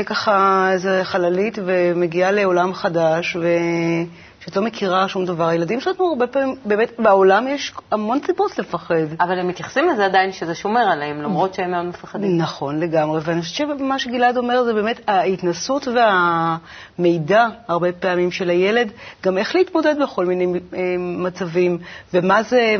ככה 0.06 0.68
איזה 0.72 1.00
חללית 1.04 1.58
ומגיעה 1.64 2.30
לעולם 2.30 2.74
חדש, 2.74 3.36
ושאת 3.36 4.56
לא 4.56 4.62
מכירה 4.62 5.08
שום 5.08 5.24
דבר. 5.24 5.48
הילדים 5.48 5.80
שלנו 5.80 6.08
הרבה 6.08 6.26
פעמים, 6.26 6.54
באמת, 6.64 6.92
בעולם 6.98 7.48
יש 7.48 7.72
המון 7.90 8.18
סיבות 8.26 8.58
לפחד. 8.58 8.94
אבל 9.20 9.38
הם 9.38 9.48
מתייחסים 9.48 9.88
לזה 9.88 10.04
עדיין 10.04 10.32
שזה 10.32 10.54
שומר 10.54 10.80
עליהם, 10.80 11.22
למרות 11.22 11.54
שהם 11.54 11.70
מאוד 11.70 11.84
מפחדים. 11.84 12.38
נכון 12.38 12.80
לגמרי, 12.80 13.20
ואני 13.24 13.42
חושבת 13.42 13.78
שמה 13.78 13.98
שגלעד 13.98 14.36
אומר 14.36 14.64
זה 14.64 14.72
באמת 14.72 15.00
ההתנסות 15.06 15.88
והמידע, 15.88 17.46
הרבה 17.68 17.92
פעמים 17.92 18.30
של 18.30 18.50
הילד, 18.50 18.90
גם 19.24 19.38
איך 19.38 19.54
להתמודד 19.54 19.94
בכל 20.02 20.26
מיני 20.26 20.60
אה, 20.74 20.94
מצבים, 20.98 21.78
ומה 22.14 22.42
זה, 22.42 22.76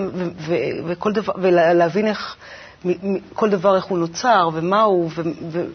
וכל 0.87 1.13
דבר, 1.13 1.33
ולהבין 1.37 2.07
איך, 2.07 2.37
כל 3.35 3.51
דבר 3.51 3.77
איך 3.77 3.85
הוא 3.85 3.99
נוצר, 3.99 4.49
ומה 4.53 4.83
הוא, 4.83 5.11
ו- 5.15 5.23
ו- 5.51 5.67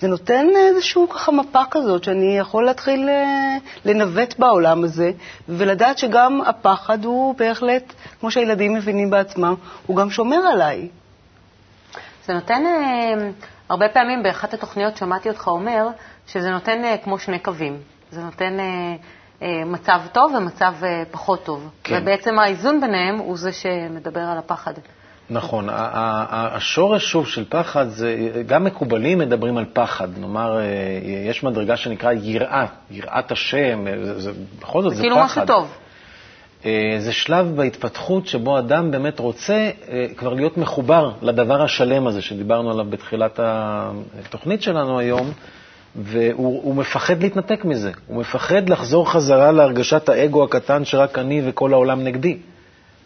זה 0.00 0.08
נותן 0.08 0.46
איזשהו 0.56 1.08
ככה 1.08 1.32
מפה 1.32 1.60
כזאת, 1.70 2.04
שאני 2.04 2.38
יכול 2.38 2.64
להתחיל 2.64 3.08
אה, 3.08 3.56
לנווט 3.84 4.38
בעולם 4.38 4.84
הזה, 4.84 5.10
ולדעת 5.48 5.98
שגם 5.98 6.40
הפחד 6.46 7.04
הוא 7.04 7.34
בהחלט, 7.34 7.92
כמו 8.20 8.30
שהילדים 8.30 8.74
מבינים 8.74 9.10
בעצמם, 9.10 9.54
הוא 9.86 9.96
גם 9.96 10.10
שומר 10.10 10.36
עליי. 10.36 10.88
זה 12.24 12.34
נותן, 12.34 12.62
אה, 12.66 13.30
הרבה 13.68 13.88
פעמים 13.88 14.22
באחת 14.22 14.54
התוכניות 14.54 14.96
שמעתי 14.96 15.28
אותך 15.28 15.48
אומר, 15.48 15.88
שזה 16.26 16.50
נותן 16.50 16.84
אה, 16.84 16.96
כמו 16.96 17.18
שני 17.18 17.38
קווים. 17.38 17.76
זה 18.10 18.20
נותן 18.22 18.56
מצב 19.66 20.00
טוב 20.12 20.34
ומצב 20.34 20.74
פחות 21.10 21.44
טוב. 21.44 21.68
כן. 21.84 21.98
ובעצם 22.02 22.38
האיזון 22.38 22.80
ביניהם 22.80 23.18
הוא 23.18 23.36
זה 23.36 23.52
שמדבר 23.52 24.20
על 24.20 24.38
הפחד. 24.38 24.72
נכון, 25.30 25.68
השורש 25.72 27.04
שוב 27.04 27.26
של 27.26 27.44
פחד, 27.48 27.88
זה, 27.88 28.32
גם 28.46 28.64
מקובלים 28.64 29.18
מדברים 29.18 29.56
על 29.56 29.64
פחד, 29.72 30.08
נאמר, 30.18 30.58
אה, 30.58 30.64
יש 31.28 31.44
מדרגה 31.44 31.76
שנקרא 31.76 32.12
יראה, 32.12 32.66
יראת 32.90 33.32
השם, 33.32 33.86
אה, 33.88 34.04
זה, 34.04 34.20
זה, 34.20 34.30
בכל 34.60 34.82
זאת 34.82 34.90
זה 34.90 34.96
זה 34.96 35.02
כאילו 35.02 35.16
פחד. 35.16 35.24
משהו 35.24 35.46
טוב. 35.46 35.68
אה, 36.64 36.96
זה 36.98 37.12
שלב 37.12 37.56
בהתפתחות 37.56 38.26
שבו 38.26 38.58
אדם 38.58 38.90
באמת 38.90 39.18
רוצה 39.18 39.70
כבר 40.16 40.32
להיות 40.34 40.58
מחובר 40.58 41.10
לדבר 41.22 41.62
השלם 41.62 42.06
הזה 42.06 42.22
שדיברנו 42.22 42.70
עליו 42.70 42.84
בתחילת 42.90 43.40
התוכנית 43.42 44.62
שלנו 44.62 44.98
היום, 44.98 45.30
והוא 45.96 46.60
הוא 46.62 46.74
מפחד 46.74 47.22
להתנתק 47.22 47.64
מזה. 47.64 47.90
הוא 48.06 48.20
מפחד 48.20 48.68
לחזור 48.68 49.10
חזרה 49.10 49.52
להרגשת 49.52 50.08
האגו 50.08 50.44
הקטן 50.44 50.84
שרק 50.84 51.18
אני 51.18 51.42
וכל 51.44 51.72
העולם 51.72 52.04
נגדי. 52.04 52.38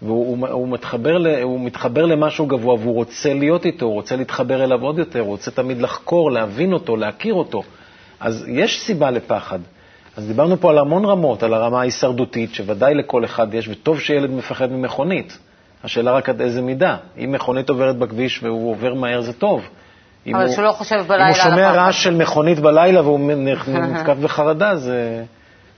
והוא 0.03 0.27
הוא, 0.39 0.49
הוא 0.49 0.69
מתחבר, 0.69 1.19
ל, 1.19 1.27
הוא 1.43 1.61
מתחבר 1.61 2.07
למשהו 2.07 2.47
גבוה 2.47 2.75
והוא 2.75 2.95
רוצה 2.95 3.35
להיות 3.35 3.67
איתו, 3.67 3.87
הוא 3.87 3.95
רוצה 3.95 4.17
להתחבר 4.17 4.65
אליו 4.65 4.83
עוד 4.83 4.99
יותר, 4.99 5.21
הוא 5.21 5.29
רוצה 5.29 5.51
תמיד 5.51 5.81
לחקור, 5.81 6.31
להבין 6.31 6.73
אותו, 6.73 6.97
להכיר 6.97 7.35
אותו. 7.35 7.63
אז 8.21 8.45
יש 8.49 8.81
סיבה 8.81 9.11
לפחד. 9.11 9.59
אז 10.17 10.27
דיברנו 10.27 10.61
פה 10.61 10.71
על 10.71 10.79
המון 10.79 11.05
רמות, 11.05 11.43
על 11.43 11.55
הרמה 11.55 11.81
ההישרדותית, 11.81 12.55
שוודאי 12.55 12.95
לכל 12.95 13.25
אחד 13.25 13.55
יש, 13.55 13.69
וטוב 13.69 14.01
שילד 14.01 14.31
מפחד 14.31 14.73
ממכונית. 14.73 15.39
השאלה 15.85 16.13
רק 16.13 16.29
עד 16.29 16.41
איזה 16.41 16.63
מידה. 16.63 16.97
אם 17.19 17.33
מכונית 17.33 17.69
עוברת 17.69 17.97
בכביש 17.99 18.43
והוא 18.43 18.71
עובר 18.71 18.95
מהר, 18.95 19.21
זה 19.21 19.33
טוב. 19.33 19.63
אם 20.27 20.35
אבל 20.37 20.45
הוא- 20.45 20.55
שהוא 20.55 20.65
לא 20.65 20.73
חושב 20.73 20.97
אם 20.97 21.09
בלילה 21.09 21.29
הוא 21.29 21.37
על 21.37 21.51
שומע. 21.51 21.73
רעש 21.73 22.05
של 22.05 22.15
מכונית 22.15 22.59
בלילה 22.59 23.01
והוא 23.03 23.21
נתקף 23.69 24.17
בחרדה, 24.23 24.77
זה, 24.77 25.25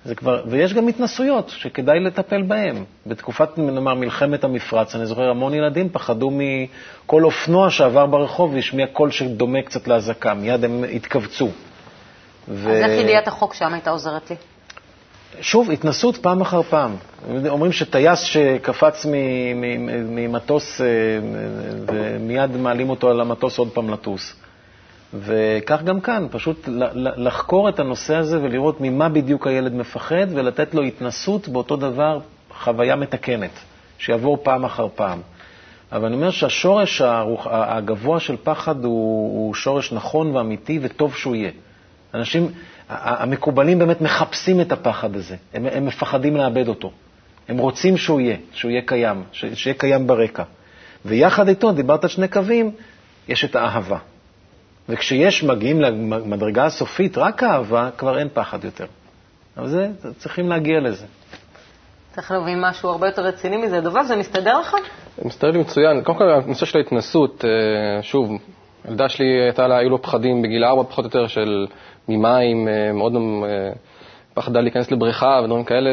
זה 0.05 0.15
כבר... 0.15 0.43
ויש 0.47 0.75
גם 0.75 0.89
התנסויות 0.89 1.49
שכדאי 1.49 2.01
לטפל 2.01 2.43
בהן. 2.43 2.85
בתקופת, 3.07 3.59
נאמר, 3.59 3.95
מלחמת 3.95 4.45
המפרץ, 4.45 4.95
אני 4.95 5.07
זוכר 5.07 5.31
המון 5.31 5.55
ילדים 5.55 5.89
פחדו 5.89 6.31
מכל 6.33 7.25
אופנוע 7.25 7.71
שעבר 7.71 8.07
ברחוב 8.07 8.55
והשמיע 8.55 8.87
קול 8.87 9.11
שדומה 9.11 9.63
קצת 9.63 9.89
לאזעקה. 9.89 10.35
מיד 10.35 10.65
הם 10.65 10.85
התכווצו. 10.93 11.49
ו... 12.49 12.71
אז 12.71 12.77
איך 12.77 13.01
ידיעת 13.01 13.29
החוק 13.29 13.55
שם 13.55 13.73
הייתה 13.73 13.91
עוזרת 13.91 14.31
לי? 14.31 14.37
שוב, 15.41 15.71
התנסות 15.71 16.17
פעם 16.17 16.41
אחר 16.41 16.63
פעם. 16.63 16.97
אומרים 17.49 17.73
שטייס 17.73 18.21
שקפץ 18.21 19.07
ממטוס 20.09 20.81
אה, 20.81 20.87
ומיד 21.87 22.57
מעלים 22.57 22.91
אותו 22.91 23.11
על 23.11 23.21
המטוס 23.21 23.59
עוד 23.59 23.69
פעם 23.69 23.91
לטוס. 23.91 24.35
וכך 25.15 25.83
גם 25.83 26.01
כאן, 26.01 26.27
פשוט 26.31 26.69
לחקור 27.17 27.69
את 27.69 27.79
הנושא 27.81 28.15
הזה 28.17 28.43
ולראות 28.43 28.81
ממה 28.81 29.09
בדיוק 29.09 29.47
הילד 29.47 29.75
מפחד 29.75 30.27
ולתת 30.35 30.75
לו 30.75 30.83
התנסות 30.83 31.49
באותו 31.49 31.77
דבר, 31.77 32.19
חוויה 32.59 32.97
מתקנת, 32.97 33.51
שיעבור 33.99 34.39
פעם 34.43 34.65
אחר 34.65 34.87
פעם. 34.95 35.21
אבל 35.93 36.05
אני 36.07 36.15
אומר 36.17 36.31
שהשורש 36.31 37.01
הרוח- 37.01 37.47
הגבוה 37.51 38.21
של 38.21 38.37
פחד 38.43 38.85
הוא, 38.85 39.47
הוא 39.47 39.55
שורש 39.55 39.93
נכון 39.93 40.37
ואמיתי 40.37 40.79
וטוב 40.83 41.15
שהוא 41.17 41.35
יהיה. 41.37 41.51
אנשים, 42.15 42.49
המקובלים 42.89 43.79
באמת 43.79 44.01
מחפשים 44.01 44.61
את 44.61 44.73
הפחד 44.73 45.17
הזה, 45.17 45.37
הם, 45.55 45.67
הם 45.73 45.87
מפחדים 45.87 46.37
לאבד 46.37 46.69
אותו. 46.69 46.91
הם 47.49 47.59
רוצים 47.59 47.97
שהוא 47.97 48.21
יהיה, 48.21 48.37
שהוא 48.53 48.71
יהיה 48.71 48.83
קיים, 48.87 49.23
שיהיה 49.33 49.75
קיים 49.75 50.07
ברקע. 50.07 50.43
ויחד 51.05 51.49
איתו, 51.49 51.73
דיברת 51.73 52.05
על 52.05 52.11
שני 52.11 52.29
קווים, 52.29 52.71
יש 53.29 53.45
את 53.45 53.57
האהבה. 53.57 53.99
וכשיש, 54.89 55.45
מגיעים 55.45 55.81
למדרגה 55.81 56.65
הסופית, 56.65 57.19
רק 57.19 57.43
אהבה, 57.43 57.91
כבר 57.99 58.19
אין 58.19 58.29
פחד 58.33 58.65
יותר. 58.65 58.87
אבל 59.57 59.69
זה, 59.69 59.89
צריכים 60.19 60.49
להגיע 60.49 60.81
לזה. 60.81 61.07
צריך 62.15 62.31
להבין 62.31 62.61
משהו 62.61 62.89
הרבה 62.89 63.07
יותר 63.07 63.23
רציני 63.23 63.57
מזה. 63.57 63.81
דובב, 63.81 64.03
זה 64.03 64.17
מסתדר 64.17 64.61
לך? 64.61 64.77
זה 65.19 65.29
מסתדר 65.29 65.51
לי 65.51 65.59
מצוין. 65.59 66.03
קודם 66.03 66.19
כל, 66.19 66.31
הנושא 66.31 66.67
של 66.67 66.79
ההתנסות, 66.79 67.45
אה, 67.45 68.03
שוב, 68.03 68.31
ילדה 68.89 69.09
שלי 69.09 69.43
הייתה 69.43 69.69
לה, 69.69 69.79
היו 69.79 69.91
לו 69.91 70.03
פחדים 70.03 70.43
בגיל 70.43 70.65
ארבע 70.65 70.83
פחות 70.83 71.05
או 71.05 71.09
יותר 71.09 71.27
של 71.27 71.67
ממים, 72.09 72.69
אה, 72.69 72.93
מאוד 72.93 73.15
אה, 73.15 73.71
פחדה 74.35 74.61
להיכנס 74.61 74.91
לבריכה 74.91 75.41
ודברים 75.45 75.65
כאלה, 75.65 75.91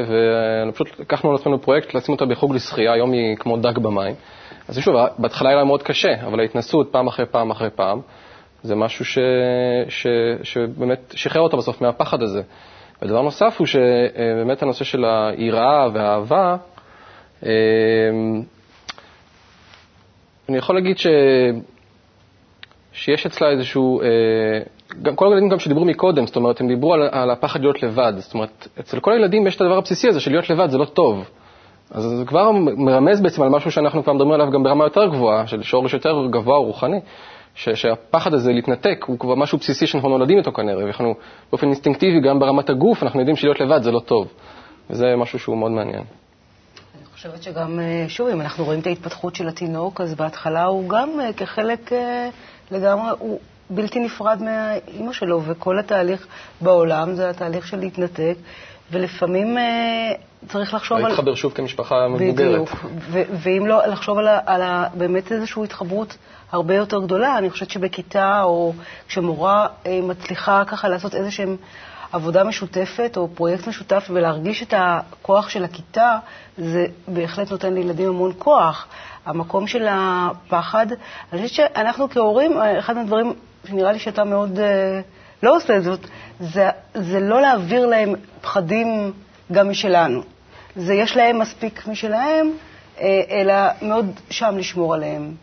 ופשוט 0.69 0.99
לקחנו 0.99 1.29
על 1.29 1.35
עצמנו 1.35 1.61
פרויקט 1.61 1.93
לשים 1.93 2.13
אותה 2.13 2.25
בחוג 2.25 2.55
לשחייה, 2.55 2.93
היום 2.93 3.11
היא 3.11 3.35
כמו 3.37 3.57
דג 3.57 3.77
במים. 3.77 4.15
אז 4.67 4.79
שוב, 4.79 4.95
בהתחלה 5.17 5.49
היה 5.49 5.57
לה 5.57 5.63
מאוד 5.63 5.83
קשה, 5.83 6.13
אבל 6.27 6.39
ההתנסות 6.39 6.89
פעם 6.91 7.07
אחרי 7.07 7.25
פעם 7.25 7.51
אחרי 7.51 7.69
פעם, 7.69 8.01
זה 8.63 8.75
משהו 8.75 9.05
ש, 9.05 9.17
ש, 9.89 10.07
שבאמת 10.43 11.13
שחרר 11.15 11.41
אותה 11.41 11.57
בסוף 11.57 11.81
מהפחד 11.81 12.21
הזה. 12.21 12.41
ודבר 13.01 13.21
נוסף 13.21 13.55
הוא 13.57 13.67
שבאמת 13.67 14.63
הנושא 14.63 14.83
של 14.83 15.05
היראה 15.05 15.87
והאהבה, 15.93 16.55
אה, 17.45 17.49
אני 20.49 20.57
יכול 20.57 20.75
להגיד 20.75 20.97
ש... 20.97 21.07
שיש 22.93 23.25
אצלה 23.25 23.49
איזשהו, 23.49 24.01
אה, 24.01 24.07
גם 25.01 25.15
כל 25.15 25.27
הילדים 25.27 25.49
גם 25.49 25.59
שדיברו 25.59 25.85
מקודם, 25.85 26.27
זאת 26.27 26.35
אומרת, 26.35 26.61
הם 26.61 26.67
דיברו 26.67 26.93
על, 26.93 27.09
על 27.11 27.31
הפחד 27.31 27.61
להיות 27.61 27.83
לבד. 27.83 28.13
זאת 28.17 28.33
אומרת, 28.33 28.67
אצל 28.79 28.99
כל 28.99 29.11
הילדים 29.13 29.47
יש 29.47 29.55
את 29.55 29.61
הדבר 29.61 29.77
הבסיסי 29.77 30.07
הזה 30.07 30.19
של 30.19 30.31
להיות 30.31 30.49
לבד, 30.49 30.69
זה 30.69 30.77
לא 30.77 30.85
טוב. 30.85 31.29
אז 31.91 32.03
זה 32.03 32.25
כבר 32.25 32.51
מרמז 32.77 33.21
בעצם 33.21 33.41
על 33.41 33.49
משהו 33.49 33.71
שאנחנו 33.71 34.03
כבר 34.03 34.13
מדברים 34.13 34.31
עליו 34.31 34.51
גם 34.51 34.63
ברמה 34.63 34.83
יותר 34.83 35.05
גבוהה, 35.05 35.47
של 35.47 35.63
שורש 35.63 35.93
יותר 35.93 36.27
גבוה 36.29 36.57
רוחני, 36.57 36.99
ש, 37.59 37.69
שהפחד 37.69 38.33
הזה 38.33 38.51
להתנתק 38.53 39.05
הוא 39.07 39.19
כבר 39.19 39.35
משהו 39.35 39.57
בסיסי 39.57 39.87
שאנחנו 39.87 40.09
נולדים 40.09 40.37
איתו 40.37 40.51
כנראה, 40.51 40.83
ואנחנו 40.83 41.15
באופן 41.51 41.67
אינסטינקטיבי, 41.67 42.21
גם 42.21 42.39
ברמת 42.39 42.69
הגוף, 42.69 43.03
אנחנו 43.03 43.19
יודעים 43.19 43.35
שלהיות 43.35 43.59
לבד 43.59 43.83
זה 43.83 43.91
לא 43.91 43.99
טוב. 43.99 44.27
וזה 44.89 45.15
משהו 45.15 45.39
שהוא 45.39 45.57
מאוד 45.57 45.71
מעניין. 45.71 46.03
אני 46.95 47.05
חושבת 47.13 47.43
שגם, 47.43 47.79
אה, 47.79 48.05
שוב, 48.07 48.27
אם 48.27 48.41
אנחנו 48.41 48.65
רואים 48.65 48.79
את 48.79 48.87
ההתפתחות 48.87 49.35
של 49.35 49.47
התינוק, 49.47 50.01
אז 50.01 50.15
בהתחלה 50.15 50.63
הוא 50.63 50.89
גם 50.89 51.09
אה, 51.19 51.33
כחלק 51.33 51.93
אה, 51.93 52.29
לגמרי, 52.71 53.11
הוא 53.19 53.39
בלתי 53.69 53.99
נפרד 53.99 54.41
מהאימא 54.41 55.13
שלו, 55.13 55.41
וכל 55.45 55.79
התהליך 55.79 56.27
בעולם 56.61 57.15
זה 57.15 57.29
התהליך 57.29 57.67
של 57.67 57.79
להתנתק, 57.79 58.35
ולפעמים 58.91 59.57
אה, 59.57 60.11
צריך 60.47 60.73
לחשוב 60.73 60.97
על... 60.97 61.07
להתחבר 61.07 61.35
שוב 61.35 61.53
כמשפחה 61.53 62.07
מבוגרת. 62.07 62.35
בדיוק, 62.35 62.69
ואם 63.11 63.65
לא, 63.67 63.85
לחשוב 63.87 64.17
על, 64.17 64.27
ה- 64.27 64.39
על 64.45 64.61
ה- 64.61 64.87
באמת 64.93 65.31
איזושהי 65.31 65.63
התחברות 65.63 66.17
הרבה 66.51 66.75
יותר 66.75 66.99
גדולה. 66.99 67.37
אני 67.37 67.49
חושבת 67.49 67.69
שבכיתה, 67.69 68.43
או 68.43 68.73
כשמורה 69.07 69.67
אה, 69.85 69.99
מצליחה 70.03 70.63
ככה 70.67 70.87
לעשות 70.87 71.15
איזושהי 71.15 71.45
עבודה 72.11 72.43
משותפת 72.43 73.13
או 73.17 73.27
פרויקט 73.35 73.67
משותף 73.67 74.07
ולהרגיש 74.09 74.63
את 74.63 74.73
הכוח 74.77 75.49
של 75.49 75.63
הכיתה, 75.63 76.17
זה 76.57 76.85
בהחלט 77.07 77.51
נותן 77.51 77.73
לילדים 77.73 78.09
המון 78.09 78.31
כוח. 78.37 78.87
המקום 79.25 79.67
של 79.67 79.87
הפחד, 79.89 80.87
אני 81.33 81.47
חושבת 81.47 81.49
שאנחנו 81.75 82.09
כהורים, 82.09 82.61
אה, 82.61 82.79
אחד 82.79 82.97
הדברים 82.97 83.33
שנראה 83.67 83.91
לי 83.91 83.99
שאתה 83.99 84.23
מאוד 84.23 84.59
אה, 84.59 85.01
לא 85.43 85.55
עושה 85.55 85.79
זאת, 85.79 85.99
זה, 86.39 86.69
זה 86.93 87.19
לא 87.19 87.41
להעביר 87.41 87.85
להם 87.85 88.15
פחדים 88.41 89.13
גם 89.51 89.69
משלנו. 89.69 90.21
זה 90.75 90.93
יש 90.93 91.17
להם 91.17 91.39
מספיק 91.39 91.87
משלהם, 91.87 92.51
אה, 92.99 93.21
אלא 93.29 93.53
מאוד 93.81 94.19
שם 94.29 94.57
לשמור 94.57 94.93
עליהם. 94.93 95.35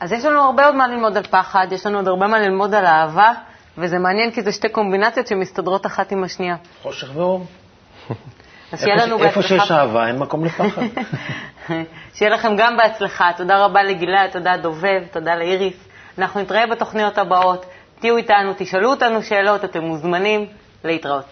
אז 0.00 0.12
יש 0.12 0.24
לנו 0.24 0.40
הרבה 0.40 0.66
עוד 0.66 0.74
מה 0.74 0.86
ללמוד 0.86 1.16
על 1.16 1.22
פחד, 1.22 1.66
יש 1.70 1.86
לנו 1.86 1.98
עוד 1.98 2.08
הרבה 2.08 2.26
מה 2.26 2.38
ללמוד 2.38 2.74
על 2.74 2.86
אהבה, 2.86 3.32
וזה 3.78 3.98
מעניין 3.98 4.30
כי 4.30 4.42
זה 4.42 4.52
שתי 4.52 4.68
קומבינציות 4.68 5.26
שמסתדרות 5.26 5.86
אחת 5.86 6.12
עם 6.12 6.24
השנייה. 6.24 6.56
חושך 6.82 7.10
ואור. 7.14 7.46
אז 8.72 8.80
שיהיה 8.80 8.96
לנו 8.96 9.14
איפה 9.14 9.40
בהצלחה. 9.40 9.64
שיש 9.64 9.70
אהבה, 9.72 10.06
אין 10.06 10.18
מקום 10.18 10.44
לפחד. 10.44 10.82
שיהיה 12.14 12.30
לכם 12.30 12.56
גם 12.56 12.76
בהצלחה. 12.76 13.30
תודה 13.36 13.64
רבה 13.64 13.82
לגלעד, 13.82 14.30
תודה 14.30 14.56
דובב, 14.56 15.02
תודה 15.12 15.34
לאיריס. 15.36 15.88
אנחנו 16.18 16.40
נתראה 16.40 16.66
בתוכניות 16.66 17.18
הבאות. 17.18 17.66
תהיו 18.00 18.16
איתנו, 18.16 18.52
תשאלו 18.58 18.90
אותנו 18.90 19.22
שאלות, 19.22 19.64
אתם 19.64 19.82
מוזמנים 19.82 20.46
להתראות. 20.84 21.24